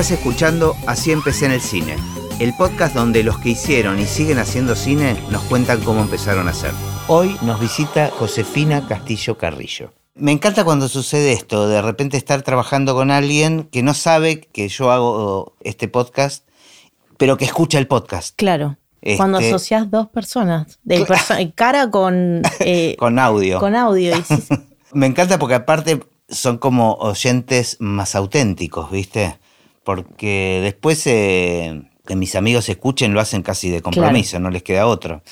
[0.00, 1.94] Estás escuchando Así empecé en el cine,
[2.38, 6.52] el podcast donde los que hicieron y siguen haciendo cine nos cuentan cómo empezaron a
[6.52, 6.70] hacer.
[7.06, 9.92] Hoy nos visita Josefina Castillo Carrillo.
[10.14, 14.68] Me encanta cuando sucede esto, de repente estar trabajando con alguien que no sabe que
[14.70, 16.48] yo hago este podcast,
[17.18, 18.34] pero que escucha el podcast.
[18.36, 18.78] Claro.
[19.18, 23.58] Cuando Este- asocias dos personas, de perso- cara con, eh, Con audio.
[23.60, 24.16] con audio.
[24.16, 24.54] y sí, sí.
[24.94, 29.36] Me encanta porque aparte son como oyentes más auténticos, ¿viste?
[29.84, 34.86] Porque después eh, que mis amigos escuchen lo hacen casi de compromiso, no les queda
[34.86, 35.22] otro.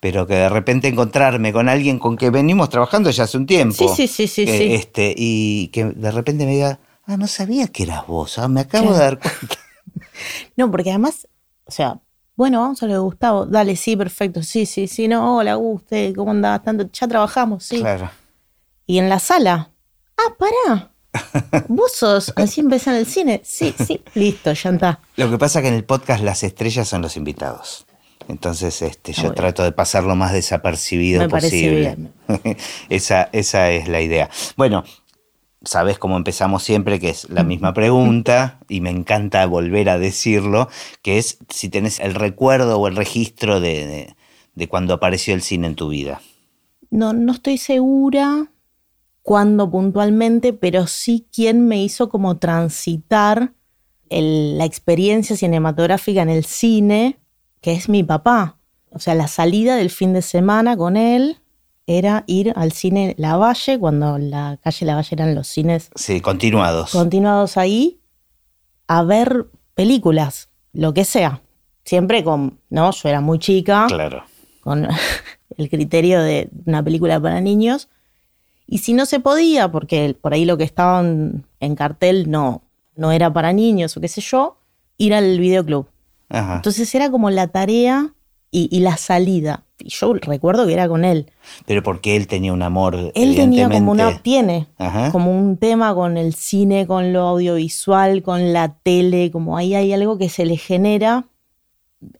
[0.00, 3.94] Pero que de repente encontrarme con alguien con que venimos trabajando ya hace un tiempo.
[3.94, 4.74] Sí, sí, sí, sí, eh, sí.
[4.74, 8.60] Este, y que de repente me diga, ah, no sabía que eras vos, ah, me
[8.62, 8.98] acabo Claro.
[8.98, 9.56] de dar cuenta.
[10.56, 11.28] No, porque además,
[11.64, 12.00] o sea,
[12.36, 13.46] bueno, vamos a lo de Gustavo.
[13.46, 14.42] Dale, sí, perfecto.
[14.42, 16.62] Sí, sí, sí, no, hola, Guste, ¿cómo andás?
[16.62, 17.78] Tanto, ya trabajamos, sí.
[17.80, 18.10] Claro.
[18.86, 19.70] Y en la sala,
[20.16, 20.91] ah, pará.
[21.68, 23.40] Vos sos, así empecé en el cine.
[23.44, 25.00] Sí, sí, listo, ya está.
[25.16, 27.86] Lo que pasa que en el podcast las estrellas son los invitados.
[28.28, 31.80] Entonces, este, yo trato de pasar lo más desapercibido Me posible.
[31.80, 32.12] bien.
[32.88, 34.30] esa, esa es la idea.
[34.56, 34.84] Bueno,
[35.64, 40.68] sabes cómo empezamos siempre, que es la misma pregunta, y me encanta volver a decirlo,
[41.02, 44.16] que es si tenés el recuerdo o el registro de, de-
[44.54, 46.20] de cuando apareció el cine en tu vida.
[46.90, 48.46] No, no estoy segura
[49.22, 53.52] cuándo puntualmente, pero sí quién me hizo como transitar
[54.10, 57.18] el- la experiencia cinematográfica en el cine,
[57.60, 58.58] que es mi papá.
[58.90, 61.38] O sea, la salida del fin de semana con él
[61.86, 66.20] era ir al cine La Valle, cuando la calle La Valle eran los cines Sí,
[66.20, 66.90] continuados.
[66.92, 68.00] continuados ahí,
[68.86, 71.40] a ver películas, lo que sea.
[71.84, 74.24] Siempre con, no, yo era muy chica Claro.
[74.60, 74.86] con
[75.56, 77.88] el criterio de una película para niños.
[78.66, 82.62] Y si no se podía, porque por ahí lo que estaba en, cartel no,
[82.96, 84.58] no era para niños o qué sé yo,
[84.98, 85.86] ir al videoclub.
[86.28, 86.56] Ajá.
[86.56, 88.14] Entonces era como la tarea
[88.50, 89.64] y, y la salida.
[89.84, 91.26] Y yo recuerdo que era con él.
[91.66, 93.12] Pero porque él tenía un amor.
[93.14, 95.10] Él tenía como una, tiene Ajá.
[95.10, 99.92] como un tema con el cine, con lo audiovisual, con la tele, como ahí hay
[99.92, 101.26] algo que se le genera.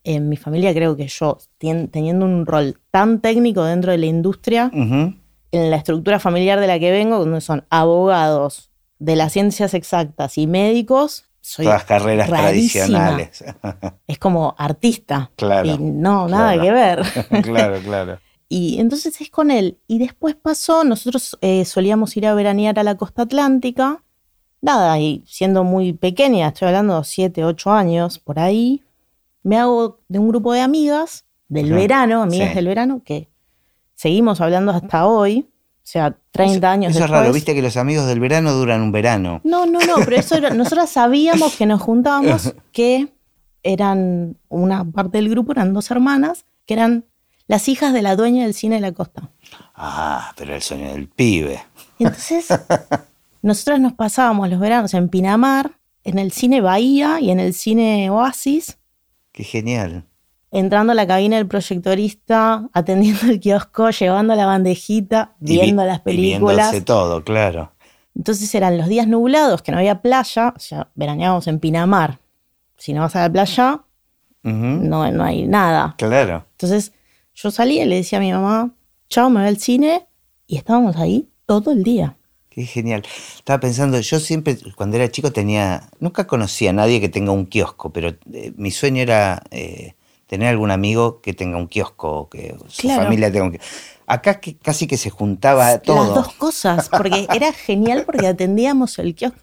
[0.04, 4.70] En mi familia creo que yo, teniendo un rol tan técnico dentro de la industria.
[5.52, 10.38] En la estructura familiar de la que vengo, donde son abogados de las ciencias exactas
[10.38, 12.86] y médicos, soy Todas carreras rarísima.
[12.86, 13.44] tradicionales.
[14.06, 15.30] Es como artista.
[15.36, 16.62] Claro, Y no, nada claro.
[16.62, 17.42] que ver.
[17.42, 18.18] claro, claro.
[18.48, 19.78] Y entonces es con él.
[19.86, 24.02] Y después pasó, nosotros eh, solíamos ir a veranear a la costa atlántica.
[24.60, 28.82] Nada, y siendo muy pequeña, estoy hablando de 7, 8 años, por ahí,
[29.42, 32.54] me hago de un grupo de amigas del verano, amigas sí.
[32.54, 33.28] del verano, que
[34.02, 38.08] seguimos hablando hasta hoy, o sea, 30 años Eso es raro, viste que los amigos
[38.08, 39.40] del verano duran un verano.
[39.44, 43.12] No, no, no, pero eso era, nosotros sabíamos que nos juntábamos, que
[43.62, 47.04] eran una parte del grupo, eran dos hermanas, que eran
[47.46, 49.30] las hijas de la dueña del cine de la costa.
[49.76, 51.62] Ah, pero el sueño del pibe.
[52.00, 52.48] Entonces,
[53.42, 58.10] nosotros nos pasábamos los veranos en Pinamar, en el cine Bahía y en el cine
[58.10, 58.78] Oasis,
[59.30, 60.04] Qué genial.
[60.52, 65.84] Entrando a la cabina del proyectorista, atendiendo el kiosco, llevando la bandejita, Y vi- viendo
[65.84, 66.56] las y películas.
[66.70, 67.72] viéndose todo, claro.
[68.14, 72.18] Entonces eran los días nublados, que no había playa, o sea, veraneábamos en Pinamar.
[72.76, 73.80] Si no vas a la playa,
[74.42, 75.94] no, no hay nada.
[75.98, 76.44] Claro.
[76.52, 76.92] Entonces
[77.34, 78.70] yo salía y le decía a mi mamá,
[79.08, 80.06] chao, me voy al cine,
[80.46, 82.16] y estábamos ahí todo el día.
[82.50, 83.02] Qué genial.
[83.36, 85.88] Estaba pensando, yo siempre, cuando era chico, tenía.
[86.00, 89.94] Nunca conocí a nadie que tenga un kiosco, pero eh, mi sueño era eh,
[90.32, 93.02] tener algún amigo que tenga un kiosco, o que su Claro.
[93.02, 93.68] familia tenga un kiosco.
[94.06, 96.06] Acá que casi que se juntaba todo.
[96.06, 99.38] Las dos cosas, porque era genial porque atendíamos el kiosco.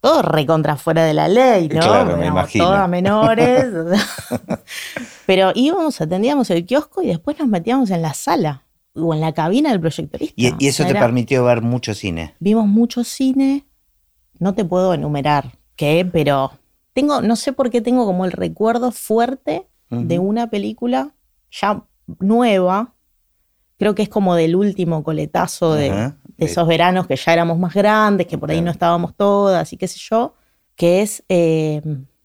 [0.00, 1.80] Todo recontra fuera de la ley, ¿no?
[1.82, 2.64] Claro, me Éramos imagino.
[2.64, 3.66] Todas menores.
[5.26, 9.32] Pero íbamos, atendíamos el kiosco y después nos metíamos en la sala o en la
[9.34, 10.32] cabina del proyectorista.
[10.34, 12.34] Y, y eso O sea, te era- permitió ver mucho cine.
[12.40, 13.66] Vimos mucho cine.
[14.38, 16.52] No te puedo enumerar qué, pero
[16.94, 21.14] tengo, no sé por qué tengo como el recuerdo fuerte de una película
[21.50, 21.84] ya
[22.20, 22.94] nueva.
[23.78, 28.26] Creo que es como del último coletazo de, esos veranos que ya éramos más grandes,
[28.26, 30.34] que por ahí no estábamos todas y qué sé yo,
[30.76, 31.82] que es eh,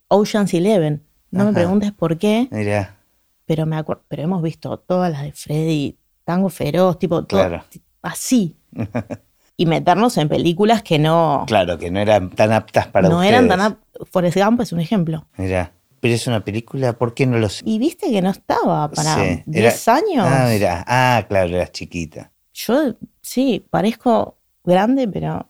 [0.08, 1.04] Ocean's Eleven.
[1.32, 2.98] No me preguntes por qué, Mira,
[3.46, 7.64] pero me acuerdo, pero hemos visto todas las de Freddy, Tango Feroz, tipo, todo, Claro.
[8.02, 8.58] así.
[9.58, 13.32] y meternos en películas que no, claro, que no eran tan aptas para no ustedes.
[13.34, 13.62] eran tan...
[13.62, 13.80] ap-
[14.12, 15.26] Forrest Gump es un ejemplo.
[15.38, 19.16] Mira, pero es una película, ¿por qué no los Y viste que no estaba para
[19.16, 20.28] Sí, 10 era- años.
[20.30, 22.32] Ah, mira, ah, claro, eras chiquita.
[22.54, 25.48] Yo sí, parezco grande, pero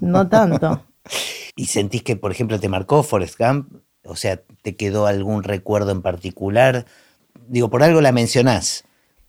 [0.00, 0.84] no tanto.
[1.56, 3.72] ¿Y sentís que, por ejemplo, te marcó Forrest Gump?
[4.04, 6.86] O sea, ¿te quedó algún recuerdo en particular?
[7.48, 8.84] Digo, por algo la mencionás.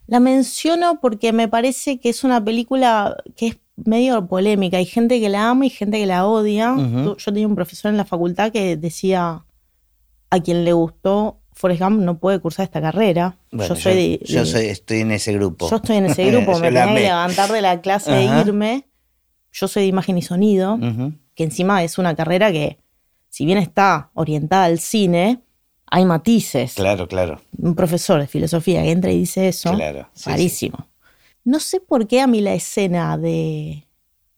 [0.08, 4.78] La menciono porque me parece que es una película que es medio polémica.
[4.78, 6.76] Hay gente que la ama y gente que la odia.
[6.78, 9.44] Yo tenía un profesor en la facultad que decía
[10.32, 13.38] a quien le gustó Forrest Gump no puede cursar esta carrera.
[13.52, 15.70] Bueno, yo soy de- yo soy- estoy en ese grupo.
[15.70, 18.88] yo estoy en ese grupo, me tenía que levantar de la clase e irme.
[19.54, 20.80] Yo soy de imagen y sonido,
[21.36, 22.80] que encima es una carrera que,
[23.30, 25.42] si bien está orientada al cine,
[25.88, 26.74] hay matices.
[26.76, 27.42] Claro, claro.
[27.58, 30.88] Un profesor de filosofía que entra y dice eso, Claro, sí, rarísimo.
[31.44, 33.86] No sé por qué a mí la escena de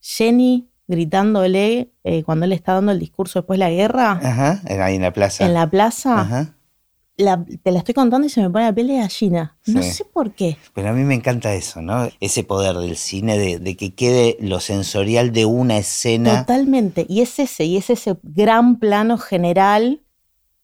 [0.02, 4.96] Jenny gritándole eh, cuando él está dando el discurso después de la guerra Ajá, ahí
[4.96, 5.46] en la plaza.
[5.46, 6.56] en la plaza, Ajá.
[7.18, 9.58] la- te la estoy contando y se me pone la piel de gallina.
[9.66, 10.58] No sé por qué.
[10.74, 12.10] Pero a mí me encanta eso, ¿no?
[12.20, 16.40] Ese poder del cine, de, de que quede lo sensorial de una escena.
[16.46, 17.06] Totalmente.
[17.08, 20.02] Y es ese, y es ese gran plano general.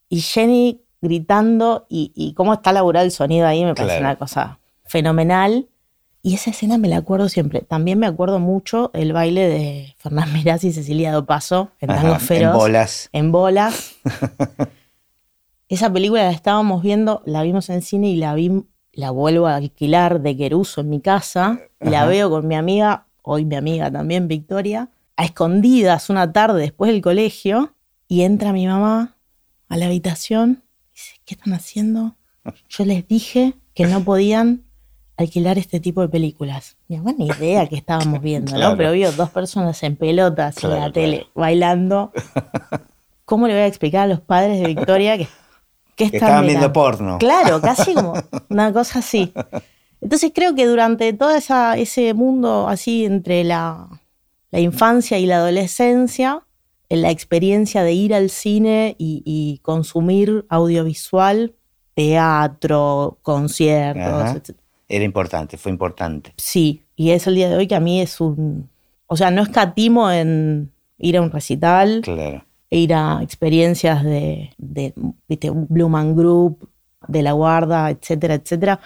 [0.10, 4.60] Y Jenny gritando y, y cómo está laburado el sonido ahí me parece una cosa
[4.86, 5.70] fenomenal.
[6.22, 7.62] Y esa escena me la acuerdo siempre.
[7.62, 12.14] También me acuerdo mucho el baile de Fernán Mirás y Cecilia Dopaso en Ajá, Tango
[12.16, 12.54] en Feroz.
[12.56, 13.10] bolas.
[13.14, 13.96] En bolas.
[15.68, 18.52] Esa película la estábamos viendo, la vimos en cine y la vi,
[18.92, 21.60] la vuelvo a alquilar de Queruso en mi casa.
[21.80, 22.10] Y la Ajá.
[22.10, 27.02] veo con mi amiga, hoy mi amiga también, Victoria, a escondidas una tarde después del
[27.02, 27.76] colegio.
[28.08, 29.16] Y entra mi mamá
[29.68, 32.16] a la habitación y dice, ¿qué están haciendo?
[32.68, 34.64] Yo les dije que no podían
[35.20, 36.78] alquilar este tipo de películas.
[36.88, 38.72] Mi ni idea que estábamos viendo, Claro.
[38.72, 38.78] ¿no?
[38.78, 41.32] Pero vio dos personas en pelotas en Claro, la tele claro.
[41.36, 42.12] bailando.
[43.26, 45.30] ¿Cómo le voy a explicar a los padres de Victoria que, que
[45.96, 46.74] Que están estaban viendo mirando?
[46.74, 47.18] porno.
[47.20, 48.14] Claro, casi como
[48.50, 49.32] una cosa así.
[50.02, 53.88] Entonces creo que durante todo esa, ese mundo así entre la,
[54.52, 56.44] la infancia y la adolescencia,
[56.88, 61.54] en la experiencia de ir al cine y, y consumir audiovisual,
[61.94, 64.32] teatro, conciertos, Ajá.
[64.38, 64.58] etc.
[64.90, 66.34] Era importante, fue importante.
[66.38, 68.70] Sí, y es el día de hoy que a mí es un...
[69.08, 72.44] O sea, no escatimo en ir a un recital, Claro.
[72.70, 74.94] e ir a experiencias de, de
[75.28, 75.50] ¿viste?
[75.52, 76.68] Blue Man Group,
[77.08, 78.80] de la guarda, etcétera, etcétera,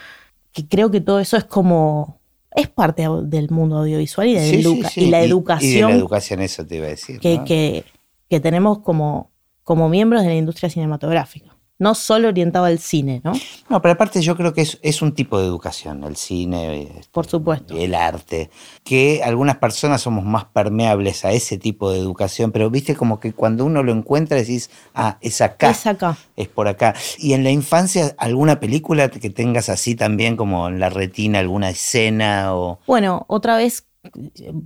[0.51, 2.19] que creo que todo eso es como,
[2.55, 5.01] es parte del mundo audiovisual y, de Sí, sí, educa- sí.
[5.05, 7.19] y la Y de educación la educación, eso te iba a decir.
[7.19, 7.45] que, ¿no?
[7.45, 7.83] que-
[8.29, 9.29] que tenemos como,
[9.63, 11.52] como miembros de la industria cinematográfica.
[11.79, 13.33] No solo orientado al cine, ¿no?
[13.67, 17.01] No, pero aparte yo creo que es, es un tipo de educación, el cine, eh,
[17.11, 17.75] Por supuesto.
[17.75, 18.51] el arte,
[18.83, 23.33] que algunas personas somos más permeables a ese tipo de educación, pero viste como que
[23.33, 26.15] cuando uno lo encuentra decís, ah, es acá, Es acá.
[26.35, 26.93] es por acá.
[27.17, 31.71] Y en la infancia, ¿alguna película que tengas así también como en la retina, alguna
[31.71, 32.79] escena o...
[32.85, 33.87] Bueno, otra vez,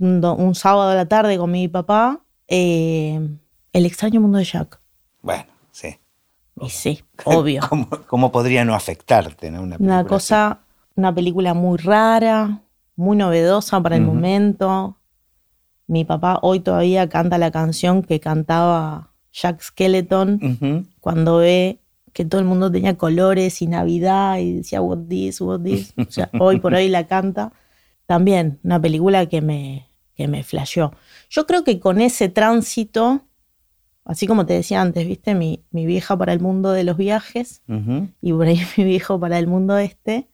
[0.00, 3.18] un, do- un sábado a la tarde con mi papá, eh,
[3.72, 4.78] El extraño mundo de Jack.
[5.22, 5.44] Bueno.
[6.62, 7.60] Y sí, obvio.
[7.68, 9.62] ¿Cómo, cómo podría no afectarte, ¿no?
[9.62, 10.60] Una, cosa,
[10.94, 12.62] una película muy rara,
[12.96, 14.96] muy novedosa para el momento.
[15.86, 21.80] Mi papá hoy todavía canta la canción que cantaba Jack Skeleton cuando ve
[22.12, 25.94] que todo el mundo tenía colores y Navidad y decía what this, what this.
[25.96, 27.52] O sea, hoy por hoy la canta.
[28.06, 30.92] También una película que me, que me flasheó.
[31.30, 33.22] Yo creo que con ese tránsito,
[34.08, 37.62] así como te decía antes, viste, mi, mi vieja para el mundo de los viajes,
[38.20, 40.26] y por ahí mi viejo para el mundo este.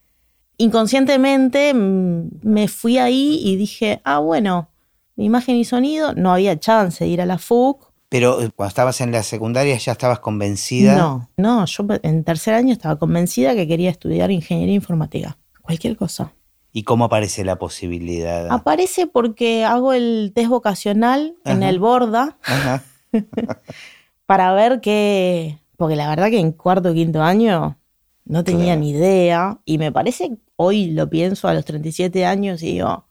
[0.57, 4.71] Inconscientemente mm, me fui ahí y dije, ah, bueno,
[5.17, 7.93] imagen y sonido, no había chance de ir a la FUC.
[8.09, 10.97] Pero eh, cuando estabas en la secundaria ya estabas convencida.
[10.97, 16.33] No, no, yo en tercer año estaba convencida que quería estudiar ingeniería informática, cualquier cosa.
[16.73, 18.47] ¿Y cómo aparece la posibilidad?
[18.51, 22.83] Aparece porque hago el test vocacional en el Borda Ajá.
[24.27, 27.77] para ver qué, porque la verdad que en cuarto o quinto año
[28.25, 28.81] no tenía Claro.
[28.81, 33.05] ni idea y me parece, hoy lo pienso a los 37 años y digo,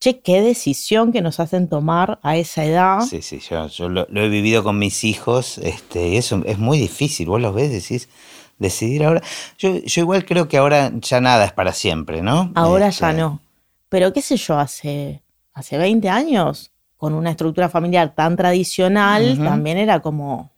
[0.00, 3.00] che, qué decisión que nos hacen tomar a esa edad.
[3.02, 6.58] Sí, sí, yo, yo lo, lo he vivido con mis hijos, este, y eso es
[6.58, 8.08] muy difícil, vos los ves, decís,
[8.58, 9.22] decidir ahora.
[9.58, 12.50] Yo, yo igual creo que ahora ya nada es para siempre, ¿no?
[12.54, 13.40] Ahora Este, ya no.
[13.88, 16.71] Pero qué sé yo, hace, hace 20 años,
[17.02, 20.52] con una estructura familiar tan tradicional, también era como,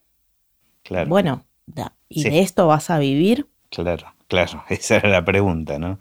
[0.82, 2.28] Claro, bueno, da- ¿y Sí.
[2.28, 3.48] de esto vas a vivir?
[3.70, 5.98] claro, claro, esa era la pregunta, ¿no?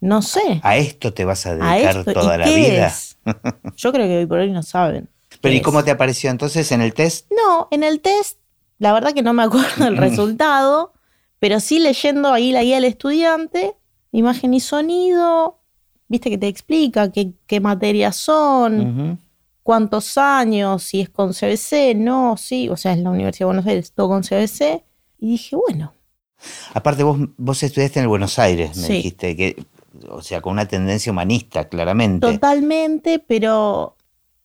[0.00, 0.58] No sé.
[0.64, 2.86] ¿A esto te vas a dedicar toda ¿Y la qué vida?
[2.88, 3.16] es?
[3.76, 5.08] Yo creo que hoy por hoy no saben.
[5.40, 7.30] Pero ¿y cómo te apareció entonces en el test?
[7.30, 8.40] No, en el test,
[8.80, 10.94] la verdad que no me acuerdo del resultado,
[11.38, 13.76] pero sí leyendo ahí la guía del estudiante,
[14.10, 15.60] imagen y sonido,
[16.08, 19.18] viste que te explica qué, qué materias son, Ujú.
[19.66, 20.84] ¿Cuántos años?
[20.84, 24.08] Si es con CBC, no, sí, o sea, es la Universidad de Buenos Aires, todo
[24.10, 24.84] con CBC.
[25.18, 25.92] Y dije, bueno.
[26.72, 28.92] Aparte, vos, vos estudiaste en el Buenos Aires, me Sí.
[28.92, 29.66] dijiste, que,
[30.08, 32.24] o sea, con una tendencia humanista, claramente.
[32.30, 33.96] Totalmente, pero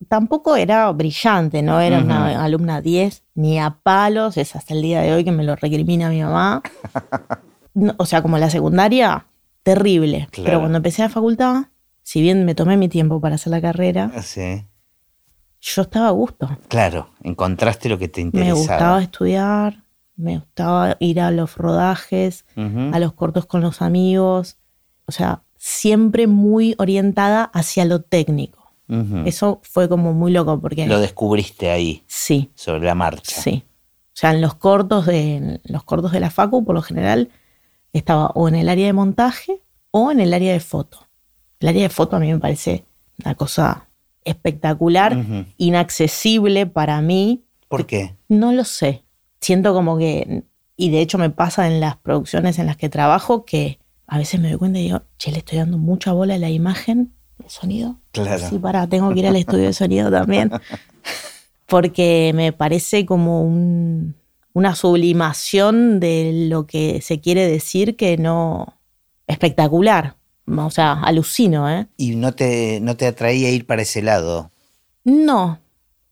[0.07, 5.01] tampoco era brillante, no era una alumna 10, ni a palos, es hasta el día
[5.01, 6.63] de hoy que me lo recrimina mi mamá.
[7.73, 9.27] No, o sea, como la secundaria,
[9.63, 10.27] terrible.
[10.31, 10.45] Claro.
[10.45, 11.67] Pero cuando empecé la facultad,
[12.03, 14.65] si bien me tomé mi tiempo para hacer la carrera, Sí,
[15.61, 16.49] yo estaba a gusto.
[16.67, 18.57] claro, encontraste lo que te Me interesaba.
[18.59, 19.83] gustaba estudiar,
[20.15, 24.57] me gustaba ir a los rodajes, a los cortos con los amigos.
[25.05, 28.59] O sea, siempre muy orientada hacia lo técnico.
[29.25, 30.85] Eso fue como muy loco porque...
[30.85, 33.39] Lo descubriste ahí, Sí, sobre la marcha.
[33.41, 33.63] sí.
[34.13, 37.29] O sea, en los cortos de, en los cortos de la Facu, por lo general,
[37.93, 41.07] estaba o en el área de montaje o en el área de foto.
[41.61, 42.83] El área de foto a mí me parece
[43.23, 43.87] una cosa
[44.25, 45.25] espectacular,
[45.57, 47.43] inaccesible para mí.
[47.67, 48.15] ¿Por qué?
[48.29, 49.03] No lo sé.
[49.39, 50.43] Siento como que,
[50.77, 54.39] y de hecho me pasa en las producciones en las que trabajo, que a veces
[54.39, 57.13] me doy cuenta y digo, che, le estoy dando mucha bola a la imagen,
[57.43, 57.97] el sonido.
[58.11, 58.47] Claro.
[58.49, 60.51] Sí, para, tengo que ir al estudio de sonido también.
[61.65, 64.15] Porque me parece como un-
[64.53, 68.77] una sublimación de lo que se quiere decir que no.
[69.27, 70.17] espectacular.
[70.57, 71.87] O sea, alucino, ¿eh?
[71.97, 74.51] Y no te, no te atraía ir para ese lado.
[75.03, 75.59] No.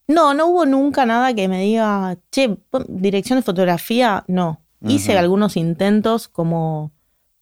[0.08, 4.62] No, no hubo nunca nada que me diga, che, dirección de fotografía, no.
[4.81, 6.91] Hice algunos intentos como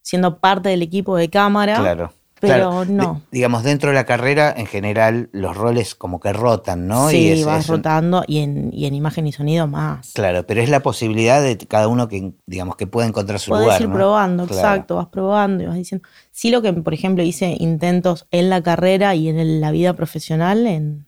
[0.01, 1.79] siendo parte del equipo de cámara.
[1.79, 2.13] Claro.
[2.39, 2.85] Pero Claro.
[2.85, 3.13] no.
[3.31, 7.09] De- digamos, dentro de la carrera, en general, los roles como que rotan, ¿no?
[7.09, 10.11] Sí, es- vas es un- rotando y en, y en imagen y sonido más.
[10.13, 13.65] Claro, pero es la posibilidad de cada uno que, digamos, que pueda encontrar su Podés
[13.65, 13.81] lugar.
[13.81, 13.95] ir ¿no?
[13.95, 14.59] probando, Claro.
[14.61, 16.07] exacto, vas probando y vas diciendo.
[16.31, 20.67] Sí, lo que, por ejemplo, hice intentos en la carrera y en la vida profesional,
[20.67, 21.07] en,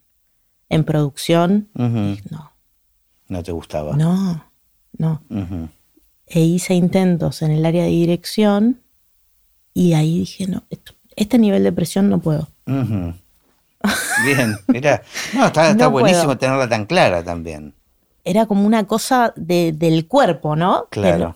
[0.69, 2.51] en producción, no,
[3.27, 3.95] No te gustaba.
[3.95, 4.45] no,
[4.97, 5.21] no.
[6.25, 8.81] E hice intentos en el área de dirección
[9.73, 12.47] y ahí dije, no, esto- este nivel de presión no puedo.
[14.25, 15.01] Bien, mira.
[15.33, 16.37] No, está, está No buenísimo puedo.
[16.37, 17.73] tenerla tan clara también.
[18.25, 20.87] Era como una cosa de- del cuerpo, ¿no?
[20.89, 21.35] Claro.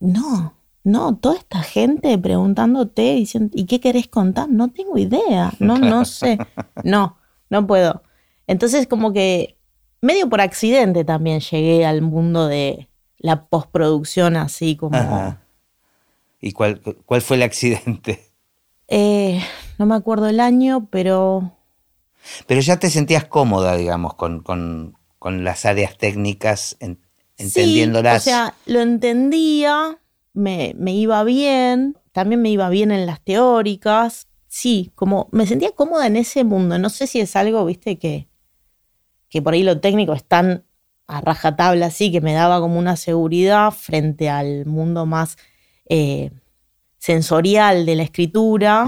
[0.00, 4.48] Pero no, no, toda esta gente preguntándote, diciendo, ¿y qué querés contar?
[4.48, 6.38] No tengo idea, no, no sé.
[6.82, 7.18] No,
[7.50, 8.02] no puedo.
[8.46, 9.56] Entonces, como que
[10.00, 14.96] medio por accidente también llegué al mundo de la postproducción, así como.
[14.96, 15.42] Ajá.
[16.40, 18.31] ¿Y cuál, cuál fue el accidente?
[18.94, 19.40] Eh,
[19.78, 21.56] no me acuerdo el año, pero
[22.46, 27.00] Pero ya te sentías cómoda, digamos, con, con- con las áreas técnicas, en-
[27.38, 28.22] entendiéndolas.
[28.24, 29.98] Sí, o sea, lo entendía,
[30.34, 34.28] me, me iba bien, también me iba bien en las teóricas.
[34.48, 36.78] Sí, como me sentía cómoda en ese mundo.
[36.78, 38.28] No sé si es algo, viste, que,
[39.28, 40.64] que por ahí lo técnico es tan
[41.06, 45.36] a rajatabla así que me daba como una seguridad frente al mundo más
[45.88, 46.30] eh,
[47.02, 48.86] sensorial de la escritura.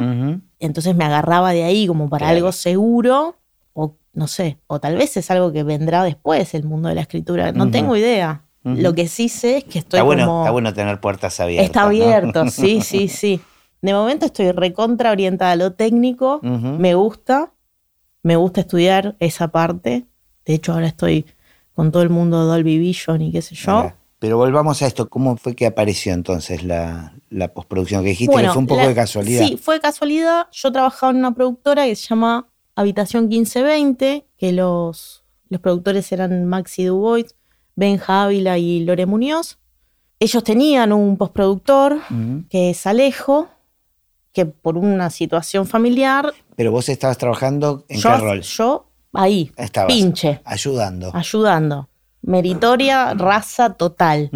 [0.61, 2.37] Entonces me agarraba de ahí como para Claro.
[2.37, 3.37] algo seguro,
[3.73, 7.01] o no sé, o tal vez es algo que vendrá después, el mundo de la
[7.01, 7.51] escritura.
[7.51, 8.43] No tengo idea.
[8.63, 10.43] Lo que sí sé es que estoy Está bueno, como...
[10.43, 11.67] está bueno tener puertas abiertas.
[11.67, 11.87] Está ¿no?
[11.89, 13.41] abierto, sí, sí, sí.
[13.83, 17.53] De momento estoy recontra orientada a lo técnico, me gusta,
[18.23, 20.05] me gusta estudiar esa parte.
[20.47, 21.27] De hecho, ahora estoy
[21.75, 23.83] con todo el mundo de Dolby Vision y qué sé yo.
[23.83, 25.11] Mira, Pero volvamos a esto.
[25.11, 28.03] ¿Cómo fue que apareció entonces la, la postproducción?
[28.03, 29.47] Que dijiste que fue un poco la- de casualidad.
[29.47, 30.47] Sí, fue de casualidad.
[30.51, 36.47] Yo trabajaba en una productora que se llama Habitación 1520, que los, los productores eran
[36.47, 37.35] Maxi Dubois,
[37.77, 39.59] Ben Ávila y Lore Muñoz.
[40.19, 41.99] Ellos tenían un postproductor
[42.49, 43.51] que es Alejo,
[44.33, 48.41] que por una situación familiar, Pero vos estabas trabajando en yo, qué rol?
[48.41, 51.11] yo ahí, Estabas pinche, ayudando.
[51.13, 51.91] ayudando.
[52.27, 54.31] Meritoria, raza total.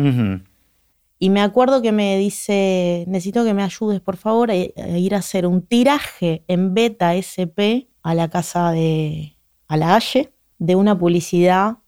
[1.19, 5.19] Y me acuerdo que me dice, necesito que me ayudes, por favor, a, ir a
[5.19, 10.97] hacer un tiraje en beta SP a la casa de, a la Halle, de una
[10.97, 11.79] publicidad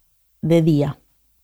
[0.42, 0.99] de día,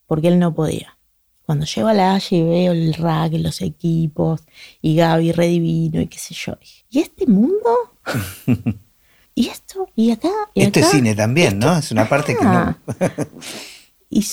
[0.05, 0.97] porque él no podía.
[1.45, 4.43] Cuando llego a la Halle y veo el rack, los equipos,
[4.81, 6.57] y Gaby re divino, y qué sé yo.
[6.89, 7.95] ¿Y este mundo?
[9.33, 9.87] ¿Y esto?
[9.95, 10.31] ¿Y acá?
[10.53, 10.95] ¿Y Esto es acá?
[10.97, 11.77] cine también, ¿no?
[11.77, 12.75] Es una parte que no.
[14.09, 14.25] Y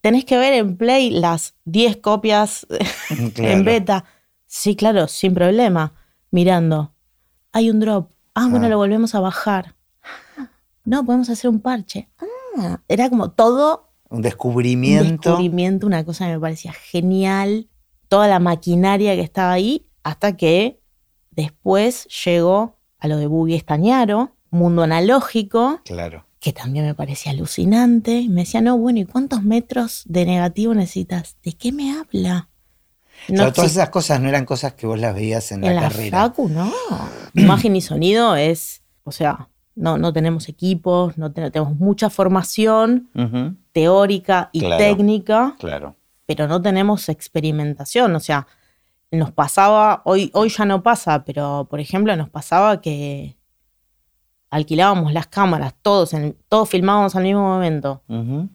[0.00, 2.66] tenés que ver en Play las 10 copias
[3.34, 3.52] Claro.
[3.52, 4.04] en beta.
[4.46, 5.92] Sí, claro, sin problema.
[6.30, 6.94] Mirando.
[7.52, 8.10] Hay un drop.
[8.34, 8.68] Ah, bueno, Ah.
[8.68, 9.74] lo volvemos a bajar.
[10.84, 12.08] No, podemos hacer un parche.
[12.58, 15.30] Ah, era como todo Un un descubrimiento.
[15.30, 17.68] descubrimiento, una cosa que me parecía genial.
[18.08, 20.80] Toda la maquinaria que estaba ahí, hasta que
[21.30, 26.26] después llegó a lo de Buggy Estañaro, mundo analógico, Claro.
[26.44, 28.12] Que también me parecía alucinante.
[28.20, 31.36] Y me decía, no, bueno, ¿y cuántos metros de negativo necesitas?
[31.42, 32.50] ¿De qué me habla?
[33.28, 35.88] No, todas esas cosas no eran cosas que vos las veías en, en la, la
[35.88, 36.20] carrera.
[36.20, 36.70] facu, no.
[37.34, 43.08] Imagen y sonido es, o sea, no, no tenemos equipos, no ten- tenemos mucha formación
[43.72, 44.76] teórica y Claro.
[44.76, 45.96] técnica, Claro.
[46.26, 48.14] pero no tenemos experimentación.
[48.14, 48.46] O sea,
[49.10, 53.36] nos pasaba, hoy, hoy ya no pasa, pero por ejemplo nos pasaba que
[54.54, 58.02] alquilábamos las cámaras, todos, en, todos filmábamos al mismo momento,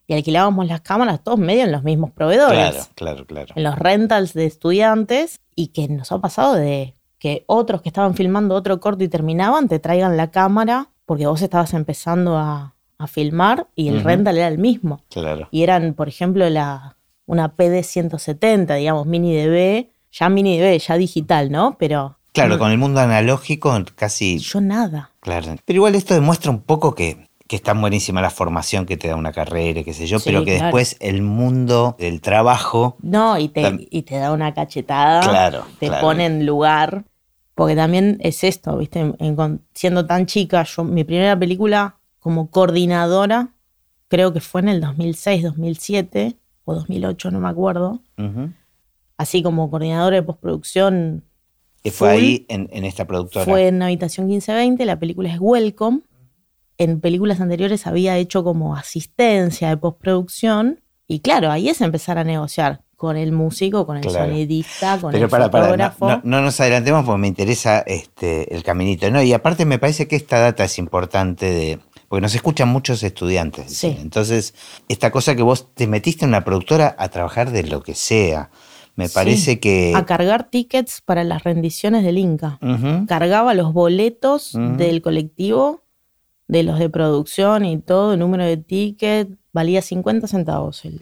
[0.07, 3.53] y alquilábamos las cámaras todos medio en los mismos proveedores, Claro, claro, claro.
[3.53, 8.15] en los rentals de estudiantes, y que nos ha pasado de que otros que estaban
[8.15, 13.07] filmando otro corto y terminaban, te traigan la cámara, porque vos estabas empezando a, a
[13.07, 15.01] filmar y el rental era el mismo.
[15.09, 15.49] Claro.
[15.51, 21.51] Y eran, por ejemplo, la, una PD170, digamos, mini DB, ya mini DB, ya digital,
[21.51, 21.75] ¿no?
[21.77, 24.37] Pero Claro, con el mundo analógico casi...
[24.37, 25.08] yo nada.
[25.21, 25.55] Claro.
[25.65, 29.15] Pero igual esto demuestra un poco que, que está buenísima la formación que te da
[29.15, 30.65] una carrera, qué sé yo, Sí, pero que claro.
[30.65, 32.97] después el mundo del trabajo...
[33.01, 36.01] No, y te, Tam- y te da una cachetada, Claro, te claro.
[36.01, 37.03] pone en lugar.
[37.55, 38.99] Porque también es esto, ¿viste?
[39.01, 43.49] En- en- siendo tan chica, yo mi primera película como coordinadora,
[44.07, 48.01] creo que fue en el 2006, 2007 o 2008, no me acuerdo.
[49.17, 51.23] Así como coordinadora de postproducción
[51.83, 53.45] Que fue ahí en, en esta productora.
[53.45, 56.01] Fue en Habitación 1520, la película es Welcome.
[56.77, 60.81] En películas anteriores había hecho como asistencia de postproducción.
[61.07, 64.25] Y claro, ahí es empezar a negociar con el músico, con el Claro.
[64.27, 66.09] sonidista, con Pero el para, para, no, fotógrafo.
[66.09, 69.09] no- no nos adelantemos porque me interesa este, el caminito.
[69.09, 69.21] ¿no?
[69.23, 71.79] Y aparte me parece que esta data es importante de.
[72.09, 73.71] Porque nos escuchan muchos estudiantes.
[73.71, 73.95] Sí.
[74.01, 74.53] Entonces,
[74.87, 78.49] esta cosa que vos te metiste en una productora a trabajar de lo que sea.
[78.99, 79.13] Me Sí.
[79.15, 79.93] parece que.
[79.95, 82.59] A cargar tickets para las rendiciones del Inca.
[83.07, 85.81] Cargaba los boletos del colectivo,
[86.47, 90.99] de los de producción y todo, el número de ticket, valía 50 centavos el,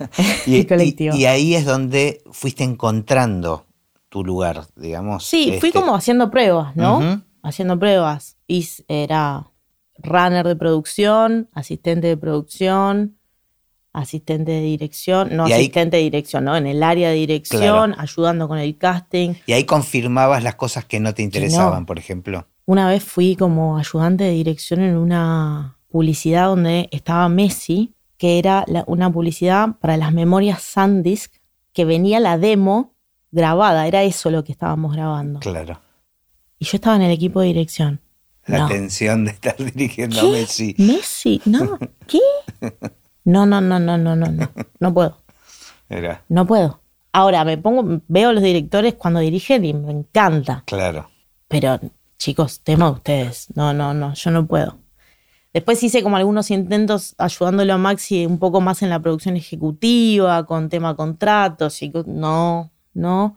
[0.46, 1.14] Y, el colectivo.
[1.16, 3.66] y- y ahí es donde fuiste encontrando
[4.08, 5.24] tu lugar, digamos.
[5.24, 7.22] Sí, fui Este, como haciendo pruebas, ¿no?
[7.42, 8.36] Haciendo pruebas.
[8.46, 9.46] Y era
[9.98, 13.16] runner de producción, asistente de producción,
[13.92, 16.56] asistente de dirección, no Y ahí- asistente de dirección, ¿no?
[16.56, 17.60] En el área de dirección,
[17.92, 17.94] Claro.
[17.98, 19.34] ayudando con el casting.
[19.46, 21.86] Y ahí confirmabas las cosas que no te interesaban, no.
[21.86, 22.46] por ejemplo.
[22.64, 28.64] Una vez fui como ayudante de dirección en una publicidad donde estaba Messi, que era
[28.68, 31.32] la- una publicidad para las memorias SanDisk,
[31.72, 32.94] que venía la demo
[33.30, 35.40] grabada, era eso lo que estábamos grabando.
[35.40, 35.80] Claro.
[36.58, 38.00] Y yo estaba en el equipo de dirección.
[38.46, 38.68] La No.
[38.68, 40.24] tensión de estar dirigiendo a.
[40.24, 40.74] Messi.
[40.78, 42.20] Messi, no, ¿qué?
[43.24, 44.48] No, no, no, no, no, no, no,
[44.80, 45.18] no puedo,
[45.88, 46.80] Era, no puedo.
[47.12, 51.10] Ahora me pongo, veo a los directores cuando dirigen y me encanta, claro.
[51.46, 51.78] pero
[52.18, 54.78] chicos, tema de ustedes, no, no, no, yo no puedo.
[55.52, 60.46] Después hice como algunos intentos ayudándolo a Maxi un poco más en la producción ejecutiva,
[60.46, 63.36] con tema contratos y no, no.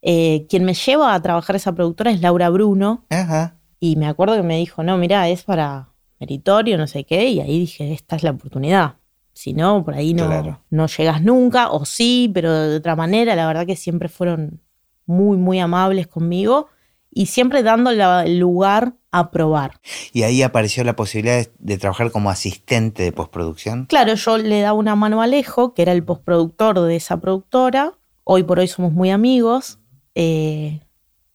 [0.00, 3.56] Eh, quien me lleva a trabajar esa productora es Laura Bruno, Ajá.
[3.78, 5.87] y me acuerdo que me dijo, no, mira, es para
[6.20, 8.94] meritorio, no sé qué, y ahí dije, esta es la oportunidad.
[9.32, 10.60] Si no, por ahí no, Claro.
[10.70, 14.60] no llegas nunca, o sí, pero de otra manera, la verdad que siempre fueron
[15.06, 16.66] muy, muy amables conmigo
[17.10, 19.80] y siempre dando el lugar a probar.
[20.12, 23.86] Y ahí apareció la posibilidad de, de trabajar como asistente de postproducción.
[23.86, 27.92] Claro, yo le daba una mano a Alejo, que era el postproductor de esa productora.
[28.24, 29.78] Hoy por hoy somos muy amigos.
[30.14, 30.80] Eh,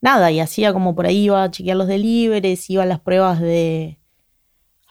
[0.02, 3.40] nada, y hacía como por ahí iba a chequear los deliveries, iba a las pruebas
[3.40, 3.98] de.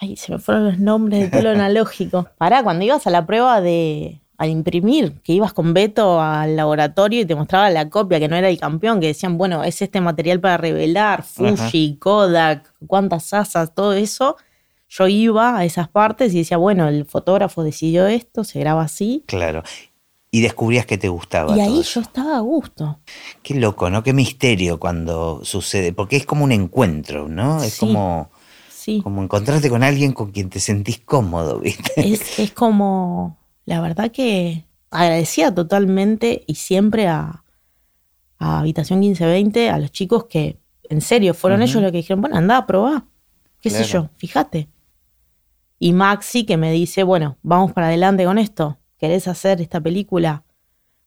[0.03, 2.27] Ay, se me fueron los nombres de todo lo analógico.
[2.37, 4.21] Pará, cuando ibas a la prueba de.
[4.37, 8.35] al imprimir, que ibas con Beto al laboratorio y te mostraba la copia que no
[8.35, 13.73] era el campeón, que decían, bueno, es este material para revelar, Fuji, Kodak, cuántas asas,
[13.75, 14.37] todo eso
[14.89, 19.23] yo iba a esas partes y decía, bueno, el fotógrafo decidió esto, se graba así.
[19.29, 19.63] Claro.
[20.33, 21.57] Y descubrías que te gustaba.
[21.57, 22.99] Y ahí yo estaba a gusto.
[23.43, 24.03] Qué loco, ¿no?
[24.03, 25.93] Qué misterio cuando sucede.
[25.93, 27.63] Porque es como un encuentro, ¿no?
[27.63, 27.81] Es Sí.
[27.81, 28.31] como,
[28.83, 29.01] Sí.
[29.03, 31.93] como encontrarte con alguien con quien te sentís cómodo, ¿viste?
[31.97, 37.45] Es, es como, la verdad que agradecía totalmente y siempre a,
[38.39, 40.59] a Habitación 1520, a los chicos que,
[40.91, 43.05] en serio, fueron ellos los que dijeron, bueno, anda a probar.
[43.61, 44.09] ¿Qué sé yo?
[44.17, 44.69] Fíjate.
[45.79, 48.79] Y Maxi que me dice, bueno, vamos para adelante con esto.
[48.99, 50.45] ¿Querés hacer esta película?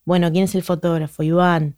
[0.05, 1.23] Bueno, ¿quién es el fotógrafo?
[1.23, 1.75] Iván.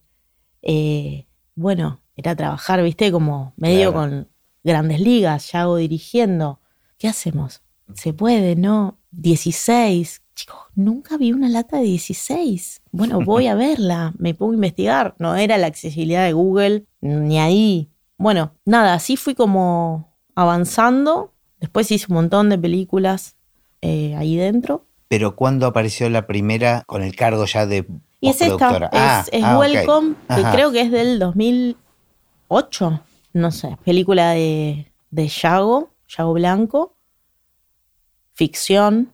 [0.62, 4.10] Eh, bueno, era trabajar, viste, como medio Claro.
[4.10, 4.28] con
[4.68, 6.60] grandes ligas, ya hago dirigiendo.
[7.00, 7.62] ¿Qué hacemos?
[7.96, 9.00] Se puede, ¿no?
[9.12, 10.22] 16.
[10.36, 12.82] Chicos, nunca vi una lata de 16.
[12.92, 15.16] Bueno, voy a verla, me pongo a investigar.
[15.18, 17.90] No era la accesibilidad de Google, ni ahí.
[18.18, 23.36] Bueno, nada, así fui como avanzando Después hice un montón de películas
[23.82, 24.86] eh, ahí dentro.
[25.08, 27.88] Pero ¿cuándo apareció la primera con el cargo ya de
[28.20, 29.58] Y es esta, es, Ah, es ah.
[29.58, 33.02] Welcome, que creo que es del 2008,
[33.38, 36.96] no sé, película de, de Yago, Yago Blanco,
[38.34, 39.14] ficción,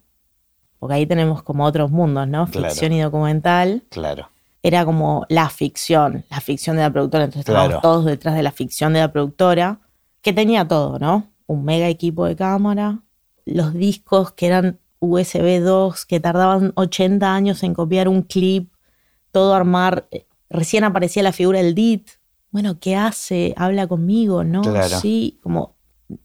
[0.80, 2.48] porque ahí tenemos como otros mundos, ¿no?
[2.48, 2.70] Claro.
[2.70, 3.84] Ficción y documental.
[3.90, 4.30] Claro.
[4.62, 8.52] Era como la ficción, la ficción de la productora, entonces estábamos todos detrás de la
[8.52, 9.80] ficción de la productora,
[10.22, 11.28] que tenía todo, ¿no?
[11.48, 13.00] Un mega equipo de cámara,
[13.46, 18.72] los discos que eran USB 2, que tardaban 80 años en copiar un clip,
[19.32, 20.08] todo armar.
[20.12, 22.08] eh, Recién aparecía la figura del DIT.
[22.54, 23.56] Bueno, ¿qué hace?
[23.58, 24.62] Habla conmigo, ¿no?
[24.62, 25.00] Claro.
[25.00, 25.76] Sí, como.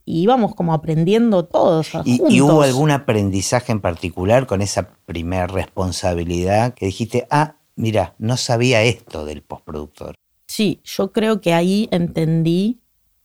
[0.05, 1.89] Y íbamos como aprendiendo todos.
[2.05, 8.15] ¿Y, y hubo algún aprendizaje en particular con esa primera responsabilidad que dijiste, ah, mira,
[8.19, 10.17] no sabía esto del postproductor?
[10.47, 12.83] Sí, yo creo que ahí entendí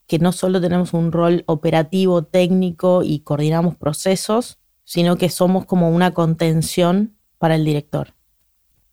[0.08, 5.90] que no solo tenemos un rol operativo, técnico y coordinamos procesos, sino que somos como
[5.90, 8.14] una contención para el director.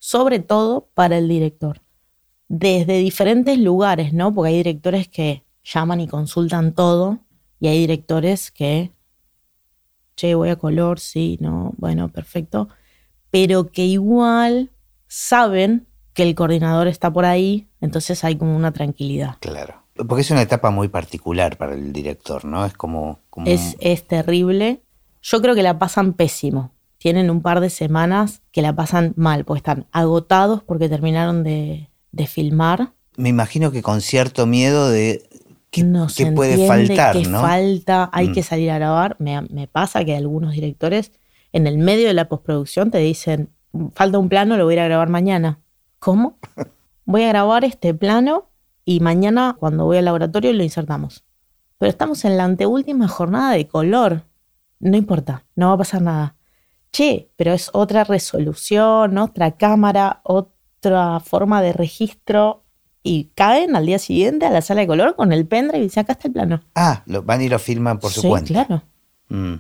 [0.01, 1.83] Sobre todo para el director.
[2.53, 4.35] Desde diferentes lugares, ¿no?
[4.35, 7.21] Porque hay directores que llaman y consultan todo
[7.61, 8.91] y hay directores que,
[10.17, 12.69] che, voy a color, sí, no, bueno, perfecto.
[13.31, 14.73] Pero que igual
[15.07, 19.37] saben que el coordinador está por ahí, entonces hay como una tranquilidad.
[19.39, 19.85] Claro.
[19.95, 22.67] Porque es una etapa muy particular para el director, ¿no?
[22.67, 23.21] Es como...
[23.31, 24.83] como Es, es terrible.
[25.23, 26.73] Yo creo que la pasan pésimo.
[26.99, 31.90] Tienen un par de semanas que la pasan mal, porque están agotados porque terminaron de,
[32.13, 32.93] de filmar.
[33.17, 35.23] Me imagino que con cierto miedo de
[35.71, 38.33] qué, no qué se puede faltar, falta, hay Mm.
[38.33, 39.17] que salir a grabar.
[39.19, 41.13] Me, me pasa que algunos directores
[41.53, 43.51] en el medio de la postproducción te dicen,
[43.95, 45.61] falta un plano, lo voy a ir a grabar mañana.
[45.99, 46.39] ¿Cómo?
[47.05, 48.51] Voy a grabar este plano
[48.85, 51.25] y mañana cuando voy al laboratorio lo insertamos.
[51.79, 54.23] Pero estamos en la anteúltima jornada de color.
[54.79, 56.37] No importa, no va a pasar nada.
[56.93, 60.53] Che, pero es otra resolución, otra cámara, otra
[61.25, 62.65] forma de registro.
[63.03, 66.03] Y caen al día siguiente a la sala de color con el pendrive y dicen,
[66.03, 66.61] acá está el plano.
[66.75, 68.53] Ah, lo, van y lo filman por su sí, cuenta.
[68.53, 68.83] claro.
[69.31, 69.55] Mm.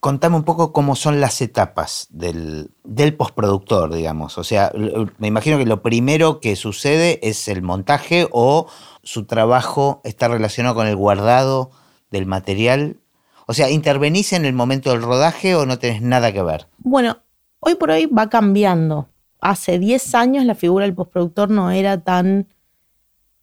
[0.00, 4.38] Contame un poco cómo son las etapas del, del postproductor, digamos.
[4.38, 4.72] O sea,
[5.18, 8.66] me imagino que lo primero que sucede es el montaje o
[9.04, 11.70] su trabajo está relacionado con el guardado
[12.10, 12.98] del material.
[13.46, 16.68] O sea, ¿intervenís en el momento del rodaje o no tenés nada que ver?
[16.78, 17.18] Bueno,
[17.60, 19.08] hoy por hoy va cambiando.
[19.44, 22.46] Hace 10 años la figura del postproductor no era tan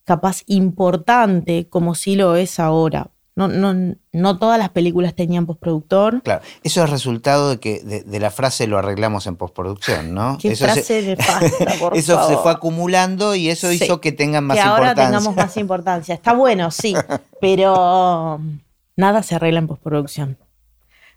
[0.03, 3.11] capaz importante como sí lo es ahora.
[3.35, 6.23] No, no, no todas las películas tenían postproductor.
[6.23, 10.39] Claro, eso es resultado de que de, de la frase lo arreglamos en postproducción, ¿no?
[10.41, 13.75] Qué eso frase nefasta, por eso se fue acumulando y eso Sí.
[13.83, 15.05] hizo que tengan más que ahora importancia.
[15.19, 16.15] tengamos más importancia.
[16.15, 16.95] Está bueno, sí,
[17.39, 18.41] pero
[18.97, 20.37] nada se arregla en postproducción.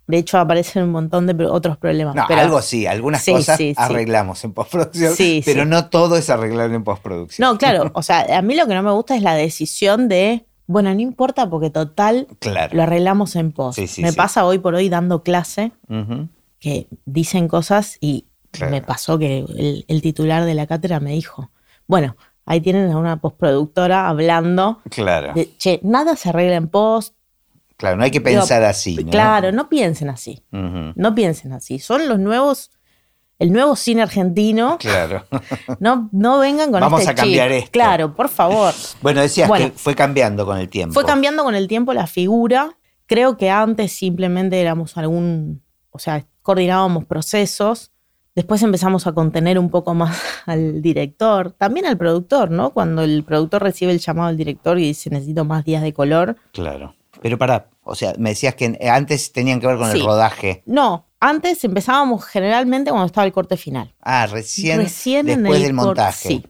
[0.06, 2.14] De hecho, aparecen un montón de otros problemas.
[2.14, 3.74] No, pero- algo sí, algunas Sí, cosas sí, sí.
[3.76, 7.48] arreglamos en postproducción, Sí, pero no todo es arreglar en postproducción.
[7.48, 10.44] No, claro, o sea, a mí lo que no me gusta es la decisión de,
[10.66, 12.76] bueno, no importa porque total Claro.
[12.76, 13.78] lo arreglamos en post.
[13.98, 15.72] Me pasa hoy por hoy dando clase
[16.60, 18.70] que dicen cosas y Claro.
[18.70, 21.50] me pasó que el, el titular de la cátedra me dijo,
[21.88, 27.14] bueno, ahí tienen a una postproductora hablando Claro, de, che, nada se arregla en post.
[27.76, 29.10] Claro, no hay que pensar así, ¿no?
[29.10, 31.78] Claro, no piensen así, no piensen así.
[31.78, 32.70] Son los nuevos,
[33.38, 34.78] el nuevo cine argentino.
[34.78, 35.24] Claro.
[35.80, 37.58] No, no vengan con Vamos este a cambiar chip.
[37.58, 37.70] esto.
[37.72, 38.72] Claro, por favor.
[39.02, 39.66] Bueno, decías Bueno.
[39.66, 40.94] que fue cambiando con el tiempo.
[40.94, 42.76] Fue cambiando con el tiempo la figura.
[43.06, 47.90] Creo que antes simplemente éramos algún, o sea, coordinábamos procesos.
[48.34, 52.70] Después empezamos a contener un poco más al director, también al productor, ¿no?
[52.70, 56.36] Cuando el productor recibe el llamado del director y dice necesito más días de color.
[56.52, 56.94] Claro.
[57.24, 59.98] Pero para, o sea, me decías que antes tenían que ver con Sí.
[59.98, 60.62] el rodaje.
[60.66, 63.94] No, antes empezábamos generalmente cuando estaba el corte final.
[64.02, 66.28] Ah, recién, después el del montaje.
[66.28, 66.46] Sí,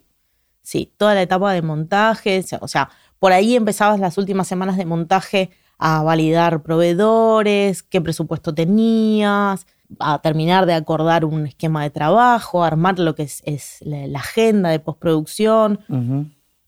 [0.62, 4.84] sí, toda la etapa de montaje, o sea, por ahí empezabas las últimas semanas de
[4.84, 9.68] montaje a validar proveedores, qué presupuesto tenías,
[10.00, 14.08] a terminar de acordar un esquema de trabajo, a armar lo que es, es la,
[14.08, 15.78] la agenda de postproducción.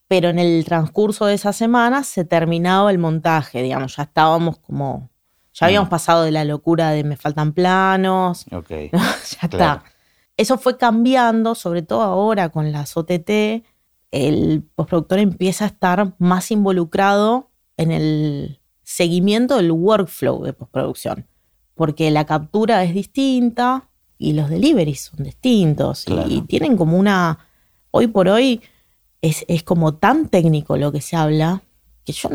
[0.08, 5.10] Pero en el transcurso de esas semanas se terminaba el montaje, digamos, ya estábamos como,
[5.52, 5.90] ya habíamos Mm.
[5.90, 8.68] pasado de la locura de me faltan planos, Ok.
[8.92, 9.80] ya Claro.
[9.80, 9.84] está.
[10.36, 13.64] Eso fue cambiando, sobre todo ahora con las OTT.
[14.12, 21.26] El postproductor empieza a estar más involucrado en el seguimiento del workflow de postproducción,
[21.74, 23.88] porque la captura es distinta
[24.18, 27.38] y los deliveries son distintos y, tienen como una.
[27.90, 28.60] Hoy por hoy
[29.22, 31.62] es, es como tan técnico lo que se habla
[32.04, 32.28] que yo,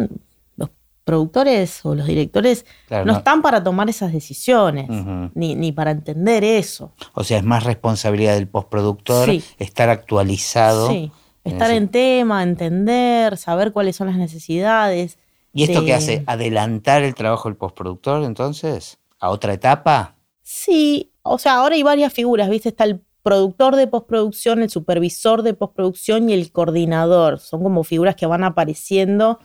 [0.58, 0.70] los
[1.04, 3.18] productores o los directores Claro, no, no.
[3.20, 4.88] están para tomar esas decisiones,
[5.34, 6.92] ni, ni para entender eso.
[7.14, 9.44] O sea, es más responsabilidad del postproductor Sí.
[9.60, 10.90] estar actualizado.
[10.90, 11.12] Sí,
[11.44, 15.18] estar en tema, entender, saber cuáles son las necesidades.
[15.54, 16.24] ¿Y esto de- qué hace?
[16.28, 19.00] ¿Adelantar el trabajo del postproductor entonces?
[19.20, 20.16] ¿A otra etapa?
[20.44, 22.70] Sí, o sea, ahora hay varias figuras, ¿viste?
[22.70, 27.40] Está el productor de postproducción, el supervisor de postproducción y el coordinador.
[27.40, 29.40] Son como figuras que van apareciendo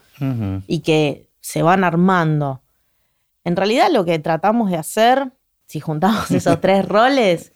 [0.67, 2.61] y que se van armando.
[3.43, 5.31] En realidad lo que tratamos de hacer,
[5.67, 7.53] si juntamos esos tres roles,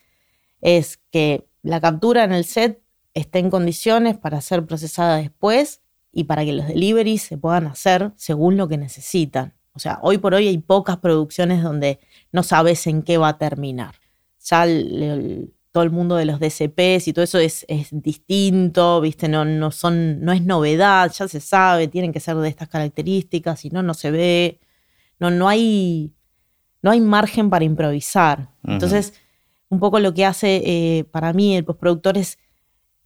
[0.62, 2.82] es que la captura en el set
[3.14, 5.82] esté en condiciones para ser procesada después
[6.14, 9.54] y para que los deliveries se puedan hacer según lo que necesitan.
[9.74, 12.00] O sea, hoy por hoy hay pocas producciones donde
[12.32, 13.96] no sabes en qué va a terminar.
[14.44, 19.00] Ya el- el- todo el mundo de los DCPs y todo eso es, es distinto,
[19.02, 19.30] ¿viste?
[19.30, 23.60] No, no, son, no es novedad, ya se sabe, tienen que ser de estas características,
[23.62, 24.60] si no, no se ve.
[25.20, 26.14] No, no hay,
[26.82, 28.50] no hay margen para improvisar.
[28.74, 29.14] Entonces,
[29.70, 32.38] un poco lo que hace eh, para mí el postproductor es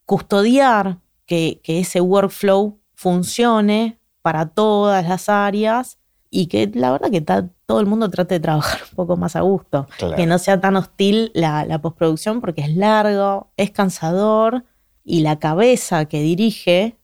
[0.05, 5.99] custodiar que, que ese workflow funcione para todas las áreas
[6.29, 9.35] y que la verdad que ta- todo el mundo trate de trabajar un poco más
[9.35, 9.87] a gusto.
[9.97, 10.15] Claro.
[10.15, 14.63] Que no sea tan hostil la, la postproducción porque es largo, es cansador
[15.03, 16.97] y la cabeza que dirige,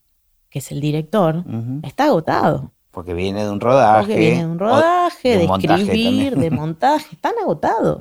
[0.49, 1.43] que es el director,
[1.83, 2.71] está agotado.
[2.91, 3.99] Porque viene de un rodaje.
[4.01, 7.99] Porque viene de un rodaje, de, un escribir, de montaje, están agotados.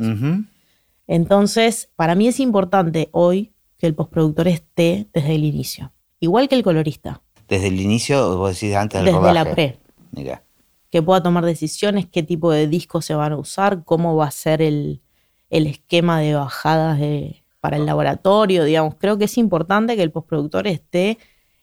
[1.07, 5.93] Entonces, para mí es importante hoy que el postproductor esté desde el inicio.
[6.19, 9.35] Igual que el colorista, Desde el inicio, vos decís antes del desde rodaje.
[9.35, 9.79] la pre.
[10.13, 10.43] Mira.
[10.91, 14.31] Que pueda tomar decisiones, qué tipo de discos se van a usar, cómo va a
[14.33, 15.03] ser el,
[15.51, 18.95] el esquema de bajadas de- para el laboratorio, digamos.
[18.99, 21.19] Creo que es importante que el postproductor esté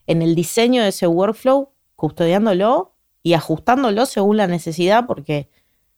[0.05, 5.49] en el diseño de ese workflow, custodiándolo y ajustándolo según la necesidad, porque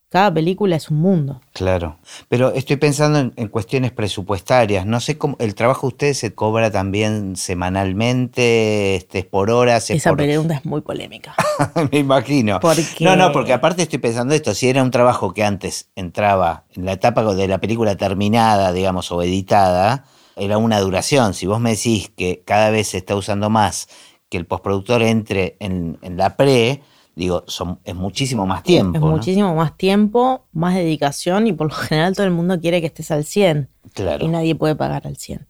[0.10, 1.40] cada película es un mundo.
[1.54, 1.98] Claro.
[2.30, 4.86] Pero estoy pensando en, en cuestiones presupuestarias.
[4.86, 5.36] No sé cómo.
[5.40, 8.96] ¿El trabajo de ustedes se cobra también semanalmente?
[8.96, 9.90] Este, ¿Es por horas?
[9.90, 11.36] ¿Es Esa por- pregunta es muy polémica.
[11.92, 12.60] Me imagino.
[12.60, 16.66] Porque- No, no, porque aparte estoy pensando esto, si era un trabajo que antes entraba
[16.76, 21.34] en la etapa de la película terminada, digamos, o editada, era una duración.
[21.34, 23.88] Si vos me decís que cada vez se está usando más
[24.30, 26.82] que el postproductor entre en, en la pre,
[27.20, 28.98] digo, son, es muchísimo más tiempo.
[28.98, 29.10] Es ¿no?
[29.12, 33.12] muchísimo más tiempo, más dedicación y por lo general todo el mundo quiere que estés
[33.12, 34.24] al 100 Claro.
[34.24, 35.46] y nadie puede pagar al 100.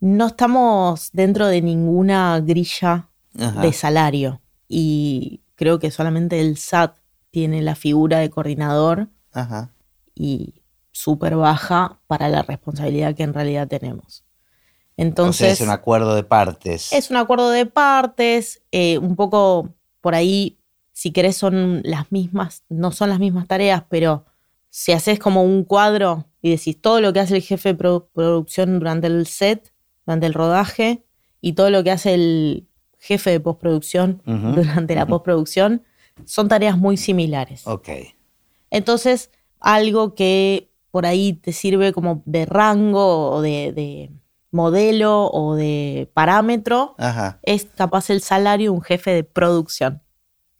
[0.00, 3.60] No estamos dentro de ninguna grilla Ajá.
[3.62, 6.96] de salario y creo que solamente el SAT
[7.30, 9.70] tiene la figura de coordinador Ajá.
[10.14, 10.54] y
[10.92, 14.22] súper baja para la responsabilidad que en realidad tenemos.
[14.22, 16.92] o Entonces, sea, es un acuerdo de partes.
[16.92, 19.68] es un acuerdo de partes, eh, un poco
[20.00, 20.58] por ahí,
[20.94, 24.24] si querés, son las mismas, no son las mismas tareas, pero
[24.70, 28.06] si haces como un cuadro y decís todo lo que hace el jefe de produ-
[28.14, 29.72] producción durante el set,
[30.06, 31.04] durante el rodaje,
[31.40, 32.66] y todo lo que hace el
[32.98, 35.82] jefe de postproducción durante la postproducción,
[36.24, 37.66] son tareas muy similares.
[37.66, 37.88] Ok.
[38.70, 39.30] Entonces,
[39.60, 44.10] algo que por ahí te sirve como de rango o de, de
[44.52, 47.40] modelo o de parámetro Ajá.
[47.42, 50.02] es capaz el salario de un jefe de producción.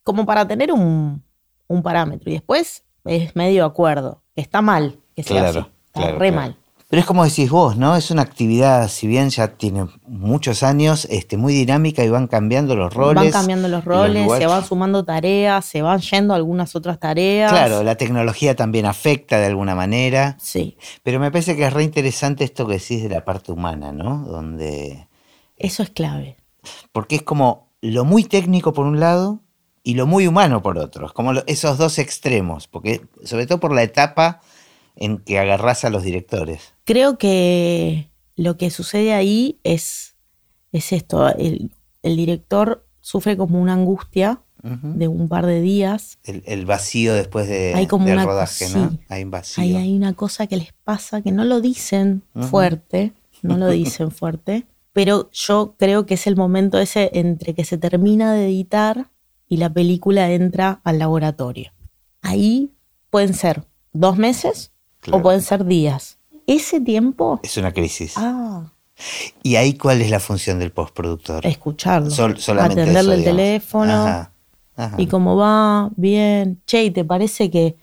[0.04, 1.22] Como para tener un,
[1.66, 2.30] un parámetro.
[2.30, 4.22] Y después es medio acuerdo.
[4.34, 5.70] Que está mal que sea Claro, así.
[5.86, 6.36] Está claro, re claro.
[6.36, 6.56] mal.
[6.88, 7.96] Pero es como decís vos, ¿no?
[7.96, 12.76] Es una actividad, si bien ya tiene muchos años, este, muy dinámica y van cambiando
[12.76, 13.16] los roles.
[13.24, 17.50] Van cambiando los roles, se van sumando tareas, se van yendo algunas otras tareas.
[17.50, 20.36] Claro, la tecnología también afecta de alguna manera.
[20.38, 23.90] Sí, Pero me parece que es re interesante esto que decís de la parte humana,
[23.90, 24.18] ¿no?
[24.18, 25.08] Donde.
[25.56, 26.36] eso es clave.
[26.92, 29.40] Porque es como lo muy técnico por un lado
[29.84, 31.06] y lo muy humano por otro.
[31.06, 32.66] Es como esos dos extremos.
[32.66, 34.40] Porque, sobre todo por la etapa
[34.96, 36.72] en que agarrás a los directores.
[36.84, 40.16] Creo que lo que sucede ahí es,
[40.72, 41.28] es esto.
[41.36, 41.70] El,
[42.02, 44.94] el director sufre como una angustia Ujú.
[44.94, 46.16] de un par de días.
[46.24, 48.98] el, el vacío después de, Hay como del una- rodaje, ¿no?
[49.10, 49.62] Hay un vacío.
[49.78, 54.64] Hay una cosa que les pasa que no lo dicen fuerte, no lo dicen fuerte,
[54.94, 59.10] pero yo creo que es el momento ese entre que se termina de editar
[59.48, 61.72] y la película entra al laboratorio.
[62.22, 62.70] Ahí
[63.10, 65.18] pueden ser dos meses Claro.
[65.18, 66.18] o pueden ser días.
[66.46, 68.14] Ese tiempo, Es una crisis.
[68.16, 68.70] ah,
[69.42, 71.44] ¿Y ahí cuál es la función del postproductor?
[71.46, 74.32] escucharlo, Sol- solamente atenderle eso, el teléfono Ajá,
[74.76, 74.96] ajá.
[75.00, 76.62] y cómo va, bien.
[76.66, 77.76] Che, ¿y ¿te parece que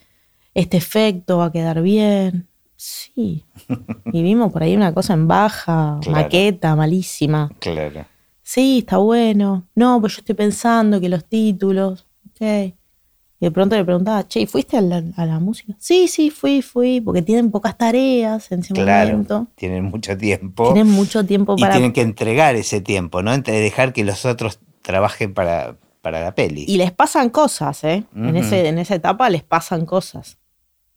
[0.54, 2.47] este efecto va a quedar bien?
[2.76, 3.45] Sí.
[4.13, 6.21] Y vimos por ahí una cosa en baja, Claro.
[6.24, 7.52] maqueta, malísima.
[7.60, 8.06] Claro.
[8.54, 9.66] Sí, está bueno.
[9.76, 12.06] No, pues yo estoy pensando que los títulos.
[12.32, 12.42] Ok.
[12.42, 15.74] Y de pronto le preguntaba, che, ¿y ¿fuiste a la, a la música?
[15.80, 19.48] Sí, sí, fui, fui, porque tienen pocas tareas en ese Claro, momento.
[19.56, 20.74] tienen mucho tiempo.
[20.74, 21.76] Tienen mucho tiempo y para...
[21.76, 23.34] tienen que entregar ese tiempo, ¿no?
[23.34, 26.66] Entre dejar que los otros trabajen para, para la peli.
[26.68, 28.04] Y les pasan cosas, ¿eh?
[28.14, 30.40] en, ese, en esa etapa les pasan cosas.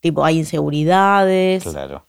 [0.01, 1.63] Tipo, hay inseguridades.
[1.63, 2.05] Claro.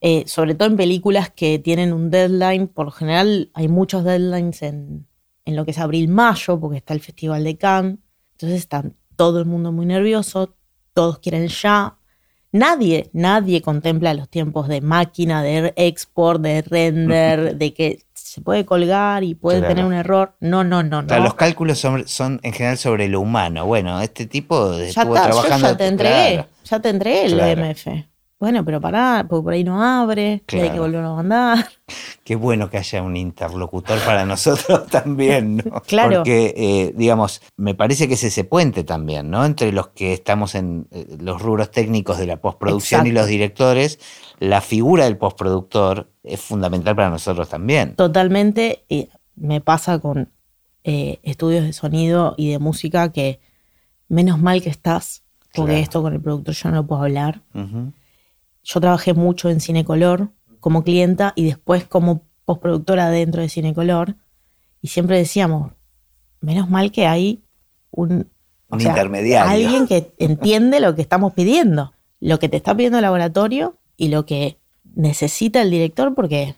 [0.00, 2.68] Eh, sobre todo en películas que tienen un deadline.
[2.68, 5.06] Por lo general hay muchos deadlines en,
[5.44, 7.98] en lo que es abril-mayo, porque está el Festival de Cannes.
[8.32, 8.84] Entonces está
[9.16, 10.54] todo el mundo muy nervioso,
[10.94, 11.96] todos quieren ya.
[12.50, 18.64] Nadie, nadie contempla los tiempos de máquina, de export, de render, de que se puede
[18.64, 19.74] colgar y puede Claro.
[19.74, 20.34] tener un error.
[20.40, 21.18] No, no, no, no.
[21.18, 23.66] Los cálculos son, son en general sobre lo humano.
[23.66, 25.68] Bueno, este tipo ya estuvo está, yo trabajando.
[25.68, 26.48] ya te entregué, claro.
[26.64, 27.62] ya te entregué el Claro.
[28.40, 30.22] Bueno, pero pará, porque por ahí no abre,
[30.52, 30.82] y hay que Claro.
[30.82, 31.66] volverlo a mandar.
[32.24, 35.82] Qué bueno que haya un interlocutor para nosotros también, ¿no?
[35.86, 36.16] Claro.
[36.18, 39.44] Porque, eh, digamos, me parece que es ese puente también, ¿no?
[39.44, 43.98] Entre los que estamos en eh, los rubros técnicos de la postproducción y los directores,
[44.38, 47.96] la figura del postproductor es fundamental para nosotros también.
[47.96, 50.30] Totalmente, y me pasa con
[50.84, 53.40] eh, estudios de sonido y de música que
[54.08, 55.24] menos mal que estás,
[55.54, 55.82] porque Claro.
[55.82, 57.40] esto con el productor yo no lo puedo hablar.
[57.52, 57.92] Ujú.
[58.68, 64.16] Yo trabajé mucho en Cinecolor como clienta y después como postproductora dentro de Cinecolor
[64.82, 65.72] y siempre decíamos,
[66.42, 67.42] menos mal que hay
[67.90, 68.30] un,
[68.68, 69.50] Un intermediario.
[69.50, 74.08] Alguien que entiende lo que estamos pidiendo, lo que te está pidiendo el laboratorio y
[74.08, 74.58] lo que
[74.94, 76.54] necesita el director, porque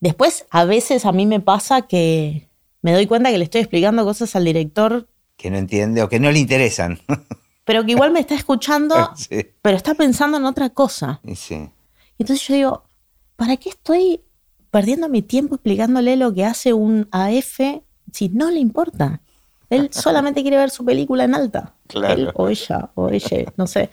[0.00, 2.48] después a veces a mí me pasa que
[2.80, 6.18] me doy cuenta que le estoy explicando cosas al director, Que no entiende o que
[6.18, 6.98] no le interesan.
[7.64, 11.20] pero que igual me está escuchando, sí, pero está pensando en otra cosa.
[11.34, 11.70] sí.
[12.18, 12.82] Y entonces yo digo,
[13.36, 14.20] ¿para qué estoy
[14.70, 17.58] perdiendo mi tiempo explicándole lo que hace un AF
[18.12, 19.22] si no le importa?
[19.70, 21.74] Él solamente quiere ver su película en alta.
[21.88, 22.14] Claro.
[22.14, 23.90] Él o ella, o ella, no sé.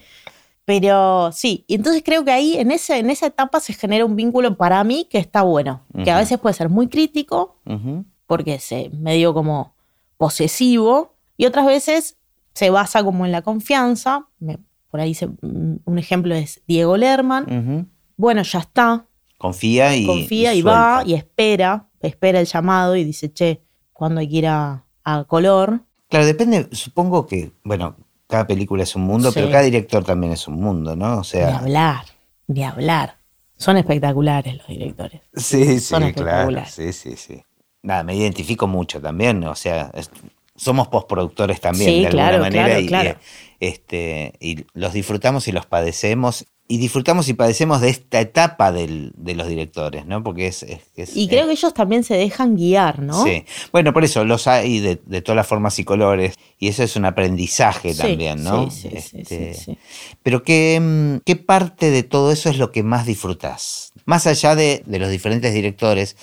[0.66, 4.16] Pero sí, y entonces creo que ahí en, ese, en esa etapa se genera un
[4.16, 8.06] vínculo para mí que está bueno, que a veces puede ser muy crítico, Ujú.
[8.28, 9.74] porque es medio como
[10.18, 12.18] posesivo, y otras veces
[12.60, 14.28] se basa como en la confianza.
[14.40, 14.58] Me-
[14.92, 17.90] por ahí se- un ejemplo es Diego Lerman.
[18.18, 19.06] Bueno, ya está,
[19.38, 20.06] Confía y.
[20.06, 23.62] confía y, va y espera, espera el llamado y dice, che,
[23.94, 25.86] cuando hay que ir a, a color.
[26.10, 27.96] Claro, depende, supongo que, bueno,
[28.28, 29.36] cada película es un mundo, Sí.
[29.40, 31.20] pero cada director también es un mundo, ¿no?
[31.20, 32.04] O sea, hablar,
[32.48, 33.16] ni hablar.
[33.56, 35.22] Son espectaculares los directores.
[35.34, 37.42] sí, sí, son claro, sí, sí, sí.
[37.84, 40.12] Nada, me identifico mucho también, o sea, es-
[40.60, 43.10] somos postproductores también, Sí, de alguna manera, claro, y, claro.
[43.12, 43.18] eh,
[43.60, 49.12] este, y los disfrutamos y los padecemos, y disfrutamos y padecemos de esta etapa del-
[49.16, 50.22] de los directores, ¿no?
[50.24, 50.62] Porque es...
[50.64, 53.24] es- es- Y creo es- que ellos también se dejan guiar, ¿no?
[53.24, 56.84] Sí, bueno, por eso los hay de, de todas las formas y colores, y eso
[56.84, 58.70] es un aprendizaje Sí, también, ¿no?
[58.70, 59.78] Sí, sí, sí, Este, sí, sí.
[60.22, 63.92] Pero ¿qué, mm, ¿qué parte de todo eso es lo que más disfrutás?
[64.06, 66.18] Más allá de, de los diferentes directores,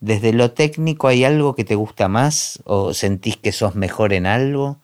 [0.00, 4.26] desde lo técnico hay algo que te gusta más o sentís que sos mejor en
[4.26, 4.78] algo?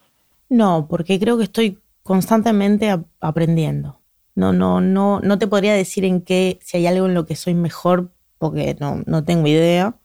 [0.48, 4.00] No, porque creo que estoy constantemente ap- aprendiendo.
[4.34, 7.36] No, no, no, no te podría decir en qué, si hay algo en lo que
[7.36, 9.96] soy mejor, porque no, no tengo idea.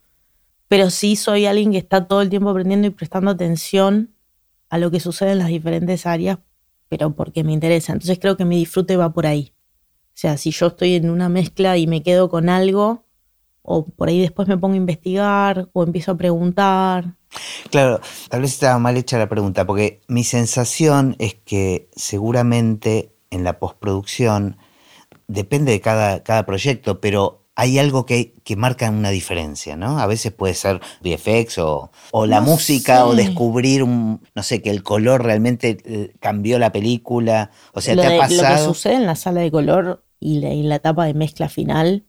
[0.67, 4.13] Pero sí soy alguien que está todo el tiempo aprendiendo y prestando atención
[4.69, 6.39] a lo que sucede en las diferentes áreas,
[6.89, 7.93] pero porque me interesa.
[7.93, 9.54] Entonces creo que mi disfrute va por ahí.
[10.10, 13.06] O sea, si yo estoy en una mezcla y me quedo con algo,
[13.69, 17.15] o por ahí después me pongo a investigar, o empiezo a preguntar.
[17.71, 23.43] Claro, tal vez estaba mal hecha la pregunta, porque mi sensación es que seguramente en
[23.43, 24.58] la postproducción
[25.27, 29.99] depende de cada, cada proyecto, pero hay algo que, que marca una diferencia, ¿no?
[29.99, 34.62] A veces puede ser VFX o, o la No música o descubrir un, no sé,
[34.62, 37.51] que el color realmente eh, cambió la película.
[37.73, 38.58] O sea, lo, ¿te ha de- lo que pasado?
[38.58, 42.05] sucede en la sala de color y la, y la etapa de mezcla final,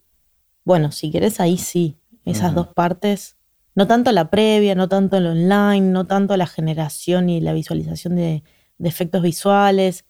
[0.65, 3.37] bueno, si querés ahí sí, esas dos partes,
[3.75, 8.17] no tanto la previa, no tanto el online, no tanto la generación y la visualización
[8.17, 8.43] de,
[8.79, 10.05] de efectos visuales,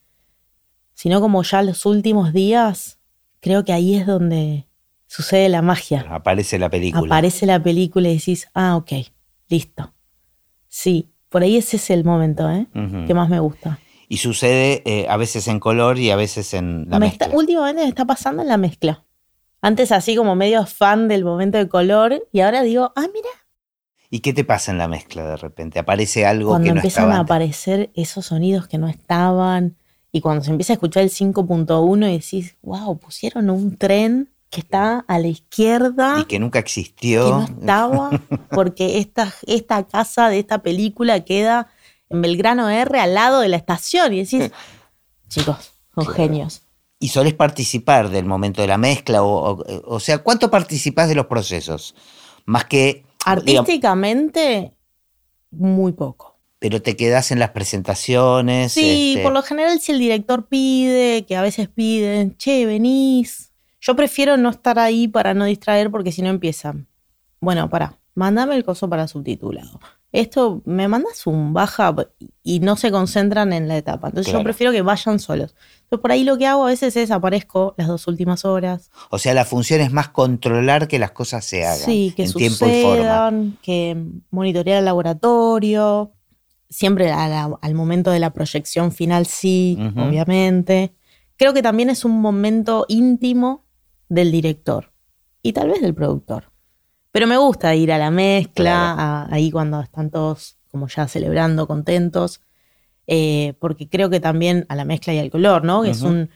[0.94, 2.98] sino como ya los últimos días,
[3.40, 4.66] creo que ahí es donde
[5.06, 6.04] sucede la magia.
[6.10, 7.06] Aparece la película.
[7.06, 8.92] Aparece la película y decís, ah, ok,
[9.48, 9.94] listo.
[10.68, 12.66] Sí, por ahí ese es el momento ¿eh?
[13.06, 13.78] Que más me gusta.
[14.08, 17.26] Y sucede eh, a veces en color y a veces en la Me mezcla.
[17.26, 19.04] está- últimamente me está pasando en la mezcla.
[19.62, 23.28] Antes así como medio fan del momento de color y ahora digo, ah, mira,
[24.12, 25.78] ¿Y qué te pasa en la mezcla de repente?
[25.78, 27.30] ¿Aparece algo cuando que no empiezan estaba a antes?
[27.32, 29.76] aparecer esos sonidos que no estaban
[30.10, 34.62] y cuando se empieza a escuchar el 5.1 y decís, wow, pusieron un tren que
[34.62, 37.30] está a la izquierda Y que nunca que existió.
[37.30, 38.10] no estaba
[38.50, 41.68] porque esta, esta casa de esta película queda
[42.08, 44.50] en Belgrano R, al lado de la estación, y decís,
[45.28, 46.62] chicos, son genios.
[47.00, 49.22] ¿Y solés participar del momento de la mezcla?
[49.22, 51.94] O, o, o sea, ¿cuánto participás de los procesos?
[52.44, 53.04] Más que...
[53.42, 54.74] digamos, Artísticamente,
[55.50, 56.38] muy poco.
[56.60, 58.72] pero te quedás en las presentaciones.
[58.72, 63.50] Sí, este, por lo general si el director pide, que a veces piden, che, venís.
[63.80, 66.86] Yo prefiero no estar ahí para no distraer porque si no empiezan.
[67.40, 69.80] Bueno, pará, mandame el coso para subtitulado.
[70.12, 71.94] Esto, me mandas un baja
[72.42, 74.08] y no se concentran en la etapa.
[74.08, 74.40] Entonces Claro.
[74.40, 75.54] yo prefiero que vayan solos.
[75.82, 78.90] Entonces por ahí lo que hago a veces es aparezco las dos últimas horas.
[79.10, 82.32] O sea, la función es más controlar que las cosas se hagan Sí, que en
[82.32, 82.96] tiempo y forma.
[82.96, 86.12] sucedan, que monitorear el laboratorio.
[86.68, 90.94] Siempre a la- al momento de la proyección final, sí, obviamente.
[91.36, 93.64] Creo que también es un momento íntimo
[94.08, 94.92] del director
[95.42, 96.50] y tal vez del productor.
[97.12, 99.00] Pero me gusta ir a la mezcla, Claro.
[99.00, 102.40] a- ahí cuando están todos como ya celebrando, contentos,
[103.08, 105.82] eh, porque creo que también a la mezcla y al color, ¿no?
[105.82, 106.30] Que es un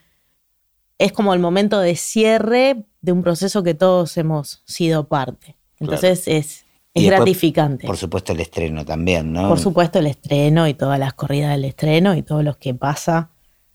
[0.99, 5.57] es como el momento de cierre de un proceso que todos hemos sido parte.
[5.81, 6.65] Entonces es, es
[6.95, 7.87] después, gratificante.
[7.87, 9.49] Por supuesto, el estreno también, ¿no?
[9.49, 13.31] Por supuesto, el estreno y todas las corridas del estreno y todo lo que pasa.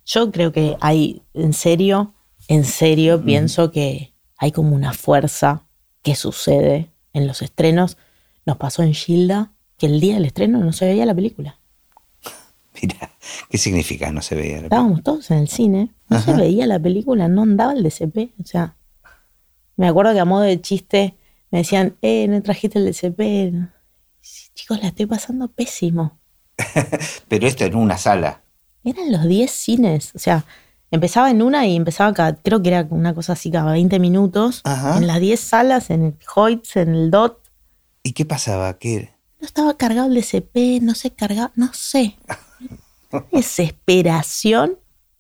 [0.06, 2.16] Yo creo que hay, en serio,
[2.48, 5.66] en serio, pienso que hay como una fuerza
[6.02, 7.98] que sucede en los estrenos.
[8.46, 11.60] Nos pasó en Gilda que el día del estreno no se veía la película.
[12.82, 13.12] Mira,
[13.50, 14.12] ¿qué significa?
[14.12, 14.58] No se veía.
[14.58, 18.40] la Estábamos todos en el cine, no se veía la película, no andaba el DCP.
[18.42, 18.76] O sea,
[19.76, 21.16] me acuerdo que a modo de chiste
[21.52, 23.72] me decían, eh, no trajiste el DCP.
[24.54, 26.20] Chicos, la estoy pasando pésimo.
[27.28, 28.44] Pero esto en una sala.
[28.84, 30.12] Eran los 10 cines.
[30.16, 30.46] O sea,
[30.92, 34.62] empezaba en una y empezaba cada, creo que era una cosa así cada 20 minutos.
[34.64, 34.98] Ajá.
[34.98, 37.40] En las 10 salas, en el Hoyts, en el DOT.
[38.04, 38.78] ¿Y qué pasaba?
[38.78, 39.14] ¿Qué?
[39.40, 42.18] No estaba cargado el DCP, no se cargaba, no sé.
[43.32, 44.78] Desesperación.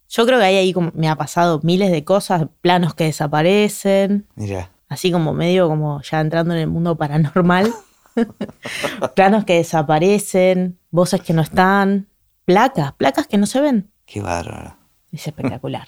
[0.09, 4.27] Yo creo que ahí, ahí como me ha pasado miles de cosas, planos que desaparecen,
[4.35, 7.71] Mira, así como medio como ya entrando en el mundo paranormal.
[9.15, 12.07] planos que desaparecen, voces que no están,
[12.45, 13.91] placas, placas que no se ven.
[14.05, 14.78] qué bárbaro.
[15.11, 15.87] Es espectacular.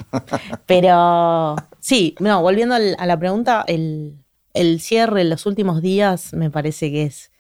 [0.66, 4.18] Pero sí, no, volviendo a la pregunta, el,
[4.54, 7.32] el cierre en los últimos días me parece que es,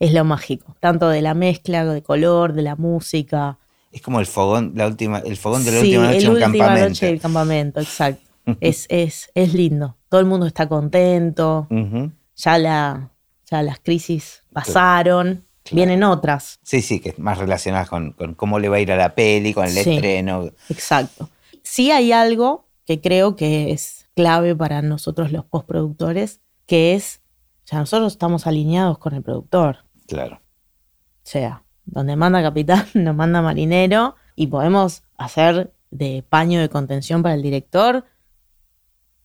[0.00, 0.76] es lo mágico.
[0.80, 3.58] Tanto de la mezcla, de color, de la música.
[3.92, 6.30] Es como el fogón, la última, el fogón de la sí, última noche el en
[6.30, 6.88] última campamento.
[6.88, 8.30] noche del campamento, exacto.
[8.60, 9.96] es, es, es lindo.
[10.08, 11.66] Todo el mundo está contento.
[11.70, 12.10] Ujú.
[12.36, 13.10] Ya, la,
[13.50, 15.44] ya las crisis pasaron.
[15.76, 16.58] Vienen otras.
[16.62, 19.14] Sí, sí, que es más relacionadas con, con cómo le va a ir a la
[19.14, 19.94] peli, con el Sí.
[19.94, 20.50] estreno.
[20.68, 21.28] Exacto.
[21.62, 27.20] Sí hay algo que creo que es clave para nosotros los postproductores, que es,
[27.64, 29.84] o sea, nosotros estamos alineados con el productor.
[30.06, 30.36] Claro.
[30.36, 37.22] O sea, donde manda capitán, nos manda marinero y podemos hacer de paño de contención
[37.22, 38.04] para el director.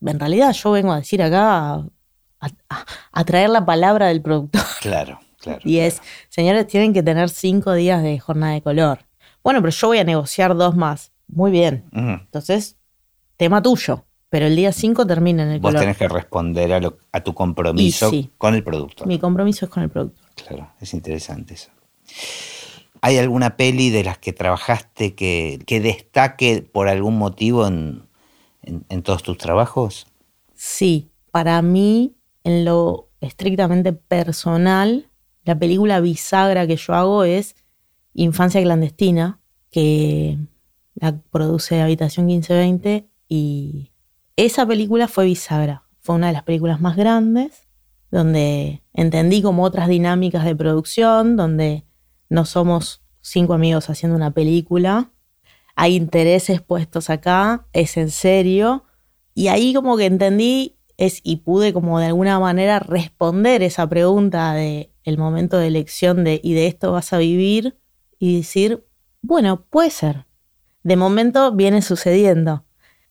[0.05, 1.85] En realidad yo vengo a decir acá, a,
[2.69, 4.61] a- a traer la palabra del productor.
[4.81, 5.61] Claro, claro.
[5.63, 8.99] Y es, señores, tienen que tener cinco días de jornada de color.
[9.43, 11.11] Bueno, pero yo voy a negociar dos más.
[11.27, 11.85] Muy bien.
[11.93, 12.77] Entonces,
[13.37, 14.05] tema tuyo.
[14.29, 15.81] Pero el día 5 termina en el Vos color.
[15.81, 18.31] tenés que responder a, lo- a tu compromiso sí.
[18.39, 19.05] con el producto.
[19.05, 20.25] Mi compromiso es con el productor.
[20.35, 21.69] Claro, es interesante eso.
[23.01, 28.07] ¿Hay alguna peli de las que trabajaste que, que destaque por algún motivo en,
[28.63, 30.07] en- en todos tus trabajos?
[30.55, 35.09] Sí, para mí, en lo estrictamente personal,
[35.45, 37.55] la película bisagra que yo hago es
[38.13, 39.39] Infancia Clandestina,
[39.71, 40.37] que
[40.95, 43.91] la produce Habitación 1520 y
[44.35, 45.83] esa película fue bisagra.
[45.99, 47.67] Fue una de las películas más grandes,
[48.11, 51.85] donde entendí como otras dinámicas de producción, donde
[52.29, 55.11] no somos cinco amigos haciendo una película,
[55.75, 58.83] hay intereses puestos acá, es en serio,
[59.33, 64.53] y ahí como que entendí es, y pude como de alguna manera responder esa pregunta
[64.53, 67.77] de el momento de elección de y de esto vas a vivir
[68.19, 68.85] y decir,
[69.21, 70.25] bueno, puede ser.
[70.83, 72.63] De momento viene sucediendo.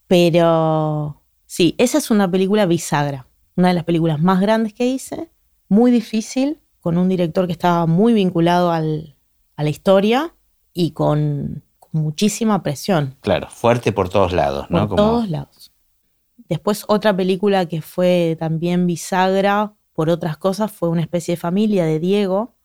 [0.07, 3.26] Pero sí, esa es una película bisagra,
[3.57, 5.30] una de las películas más grandes que hice,
[5.68, 9.16] muy difícil, con un director que estaba muy vinculado al-
[9.57, 10.35] a la historia
[10.74, 14.89] y con, con muchísima presión Claro, fuerte por todos lados, por ¿no?
[14.89, 15.62] Como- todos lados.
[16.53, 21.86] Después otra película que fue también bisagra por otras cosas fue Una especie de familia
[21.86, 22.57] de Diego,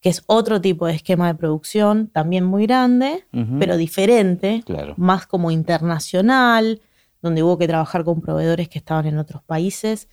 [0.00, 3.26] que es otro tipo de esquema de producción, también muy grande,
[3.60, 4.94] pero diferente, Claro.
[4.96, 6.80] más como internacional,
[7.22, 10.08] donde hubo que trabajar con proveedores que estaban en otros países,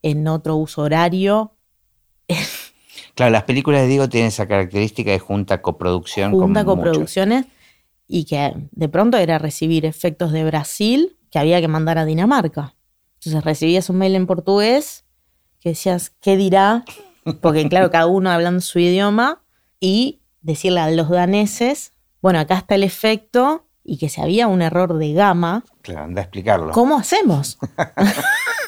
[0.00, 1.52] en otro uso horario.
[3.14, 6.32] Claro, las películas de Diego tienen esa característica de junta coproducción.
[6.32, 7.44] Junta con coproducciones
[8.06, 12.74] y que de pronto era recibir efectos de Brasil que había que mandar a Dinamarca.
[13.14, 15.04] Entonces recibías un mail en portugués
[15.60, 16.84] que decías, ¿qué dirá?
[17.40, 19.42] Porque claro, cada uno hablando su idioma
[19.78, 24.62] y decirle a los daneses, bueno, acá está el efecto y que si había un
[24.62, 25.64] error de gama.
[25.82, 26.72] Claro, anda a explicarlo.
[26.72, 27.58] ¿Cómo hacemos?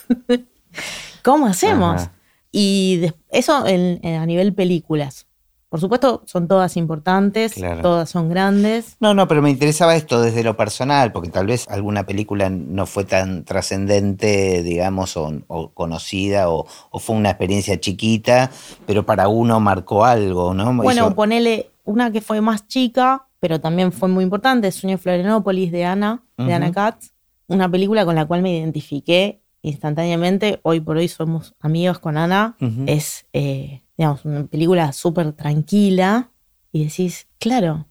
[1.22, 2.08] ¿Cómo hacemos?
[2.50, 5.26] Y eso a nivel películas.
[5.72, 8.98] Por supuesto, son todas importantes, todas son grandes.
[9.00, 12.84] No, no, pero me interesaba esto desde lo personal, porque tal vez alguna película no
[12.84, 16.66] fue tan trascendente, digamos, o, conocida, o,
[16.98, 18.50] fue una experiencia chiquita,
[18.84, 20.74] pero para uno marcó algo, ¿no?
[20.74, 25.86] Bueno, ponele una que fue más chica, pero también fue muy importante, Sueño Florianópolis de
[25.86, 27.12] Ana, de Ana Katz,
[27.46, 30.60] una película con la cual me identifiqué instantáneamente.
[30.64, 32.56] Hoy por hoy somos amigos con Ana.
[32.86, 36.30] Es, eh, digamos, una película súper tranquila
[36.72, 37.86] y decís, claro,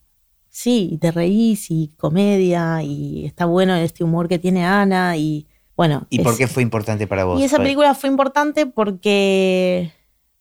[0.49, 5.47] sí, y te reís y comedia y está bueno este humor que tiene Ana y
[5.75, 6.05] bueno.
[6.09, 7.39] ¿Y por qué fue importante para vos?
[7.39, 9.91] Y esa película fue importante porque,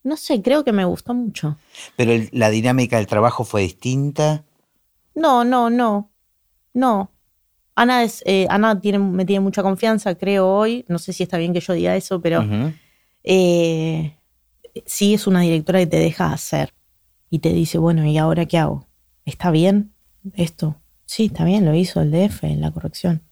[0.02, 1.56] no sé, creo que me gustó mucho.
[1.96, 4.44] ¿Pero la dinámica del trabajo fue distinta?
[5.14, 6.10] No, no, no,
[6.74, 7.10] no.
[7.74, 10.84] Ana, es, eh, Ana tiene, me tiene mucha confianza, creo hoy.
[10.88, 12.44] No sé si está bien que yo diga eso, pero
[13.24, 14.16] eh,
[14.86, 16.74] sí es una directora que te deja hacer
[17.30, 18.86] y te dice, bueno, ¿y ahora qué hago?
[19.24, 19.92] ¿Está bien
[20.34, 20.76] esto?
[21.06, 23.22] Sí, está bien, lo hizo el DF en la corrección.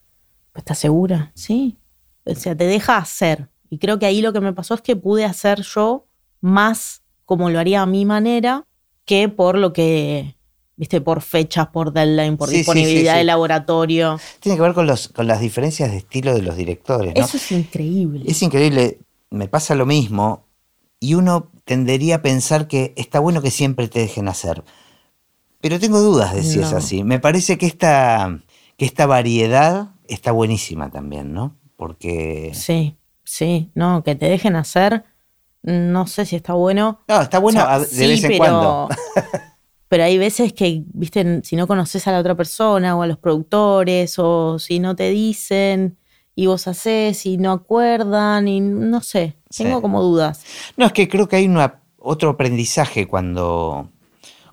[0.55, 1.31] ¿Estás segura?
[1.35, 1.79] Sí.
[2.25, 3.49] O sea, te deja hacer.
[3.71, 6.07] Y creo que ahí lo que me pasó es que pude hacer yo
[6.41, 8.67] más como lo haría a mi manera
[9.05, 10.37] que por lo que
[10.77, 14.19] viste, por fechas, por deadline, por disponibilidad de laboratorio.
[14.41, 17.13] Tiene que ver con, los, con las diferencias de estilo de los directores.
[17.17, 18.25] Eso es increíble.
[18.27, 18.99] Es increíble.
[19.31, 20.48] Me pasa lo mismo
[21.01, 24.65] y uno tendería a pensar que está bueno que siempre te dejen hacer.
[25.61, 27.03] Pero tengo dudas de si es así.
[27.03, 28.41] Me parece que esta,
[28.77, 31.57] que esta variedad está buenísima también, ¿no?
[31.77, 32.53] Porque...
[32.55, 35.05] Sí, sí, no, que te dejen hacer,
[35.63, 37.01] no sé si está bueno.
[37.09, 38.89] No, está bueno de vez en cuando.
[39.89, 43.19] pero hay veces que, viste, si no conoces a la otra persona o a los
[43.19, 45.99] productores o si no te dicen
[46.39, 50.45] y vos haces y no acuerdan y no sé, tengo como dudas.
[50.77, 51.53] No, es que creo que hay
[51.99, 53.91] otro aprendizaje cuando,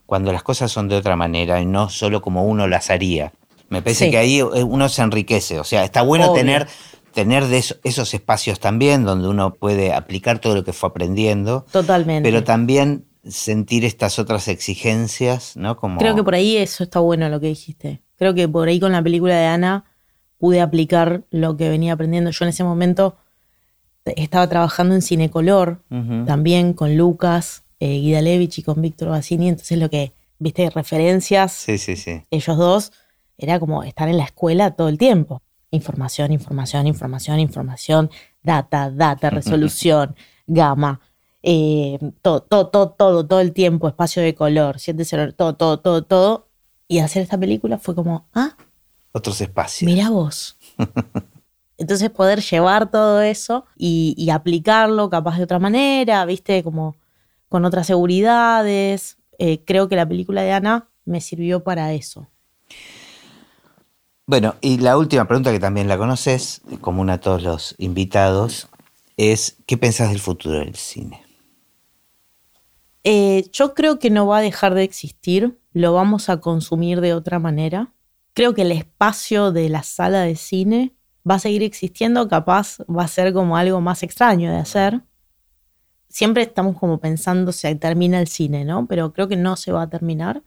[0.08, 3.34] cuando las cosas son de otra manera y no solo como uno las haría.
[3.70, 6.68] Me parece que ahí eh, uno se enriquece, o sea, está bueno tener
[7.14, 11.68] tener de esos espacios también donde uno puede aplicar todo lo que fue aprendiendo.
[11.72, 12.28] Totalmente.
[12.28, 15.78] Pero también sentir estas otras exigencias, ¿no?
[15.78, 16.00] Como...
[16.00, 18.02] Creo que por ahí eso está bueno lo que dijiste.
[18.18, 19.86] Creo que por ahí con la película de Ana
[20.46, 22.30] pude aplicar lo que venía aprendiendo.
[22.30, 23.16] Yo en ese momento
[24.06, 25.82] estaba trabajando en Cinecolor,
[26.28, 31.80] también con Lucas eh, Guidalevich y con Víctor Bassini, entonces lo que, viste, referencias, sí,
[31.80, 32.22] sí, sí.
[32.30, 32.92] ellos dos,
[33.40, 35.42] era como estar en la escuela todo el tiempo.
[35.72, 38.12] Información, información, información, información,
[38.44, 40.16] data, data, resolución,
[40.46, 41.02] gama
[41.42, 46.04] eh, todo, todo, todo, todo, todo el tiempo, espacio de color, siete todo, todo, todo,
[46.04, 46.50] todo.
[46.88, 48.56] Y hacer esta película fue como, ah,
[49.16, 49.90] otros espacios.
[49.90, 50.58] Mira vos.
[51.78, 56.96] Entonces poder llevar todo eso y, aplicarlo capaz de otra manera, viste, como
[57.50, 59.18] con otras seguridades.
[59.40, 62.28] Eh, creo que la película de Ana me sirvió para eso.
[64.26, 68.68] Bueno, y la última pregunta que también la conoces, común a todos los invitados,
[69.18, 71.24] es ¿qué pensás del futuro del cine?
[73.04, 77.14] Eh, yo creo que no va a dejar de existir, lo vamos a consumir de
[77.14, 77.95] otra manera.
[78.36, 80.96] Creo que el espacio de la sala de cine
[81.28, 85.02] va a seguir existiendo, capaz va a ser como algo más extraño de hacer.
[86.10, 88.86] Siempre estamos como pensando si termina el cine, ¿no?
[88.86, 90.44] Pero creo que no se va a terminar.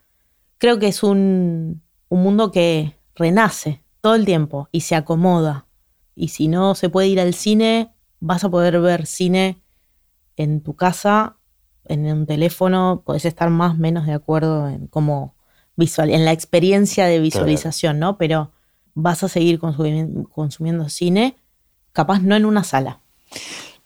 [0.59, 5.66] Creo que es un, un mundo que renace todo el tiempo y se acomoda.
[6.14, 9.62] Y si no se puede ir al cine, vas a poder ver cine
[10.36, 11.39] en tu casa
[11.89, 15.34] en un teléfono podés estar más o menos de acuerdo en cómo
[15.79, 18.18] visual, en la experiencia de visualización, ¿no?
[18.18, 18.51] Pero
[18.95, 21.37] vas a seguir consumiendo, cine,
[21.93, 23.01] capaz no en una sala.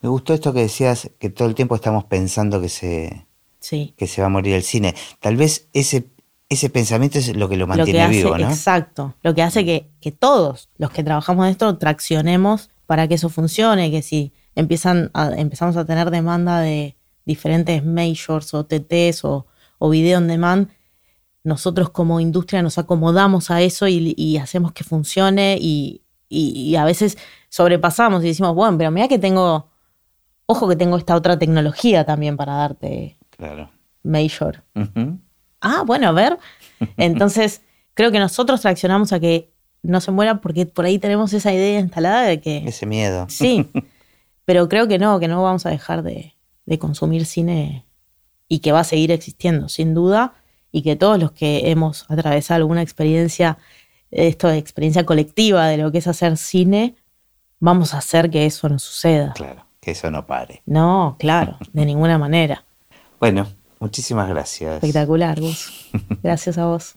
[0.00, 3.26] Me gustó esto que decías, que todo el tiempo estamos pensando que se,
[3.60, 4.94] que se va a morir el cine.
[5.20, 6.08] Tal vez ese,
[6.48, 8.48] ese pensamiento es lo que lo mantiene vivo, ¿no?
[8.48, 9.14] Exacto.
[9.22, 13.28] Lo que hace que, que, todos los que trabajamos en esto traccionemos para que eso
[13.28, 19.46] funcione, que si empiezan empezamos a tener demanda de, diferentes majors o TTs o,
[19.78, 20.68] o video on demand,
[21.44, 26.00] nosotros como industria nos acomodamos a eso y, hacemos que funcione y,
[26.76, 27.18] a veces
[27.48, 29.68] sobrepasamos y decimos, bueno, pero mira que tengo,
[30.46, 33.18] ojo que tengo esta otra tecnología también para darte.
[33.30, 33.70] Claro.
[34.02, 34.62] major.
[35.60, 36.38] Ah, bueno, a ver.
[36.96, 37.62] Entonces,
[37.94, 41.80] creo que nosotros traccionamos a que no se muera porque por ahí tenemos esa idea
[41.80, 43.26] instalada de que Ese miedo.
[43.28, 43.68] sí,
[44.44, 46.34] pero creo que no, que no vamos a dejar de,
[46.66, 47.84] de consumir cine
[48.48, 50.34] y que va a seguir existiendo, sin duda,
[50.72, 53.58] y que todos los que hemos atravesado alguna experiencia,
[54.10, 56.96] esto de experiencia colectiva de lo que es hacer cine,
[57.60, 59.34] vamos a hacer que eso no suceda.
[59.34, 60.62] Claro, que eso no pare.
[60.66, 62.64] No, claro, de ninguna manera.
[63.20, 63.46] Bueno,
[63.78, 64.74] muchísimas gracias.
[64.74, 65.90] Espectacular, Gus.
[66.24, 66.96] Gracias a vos.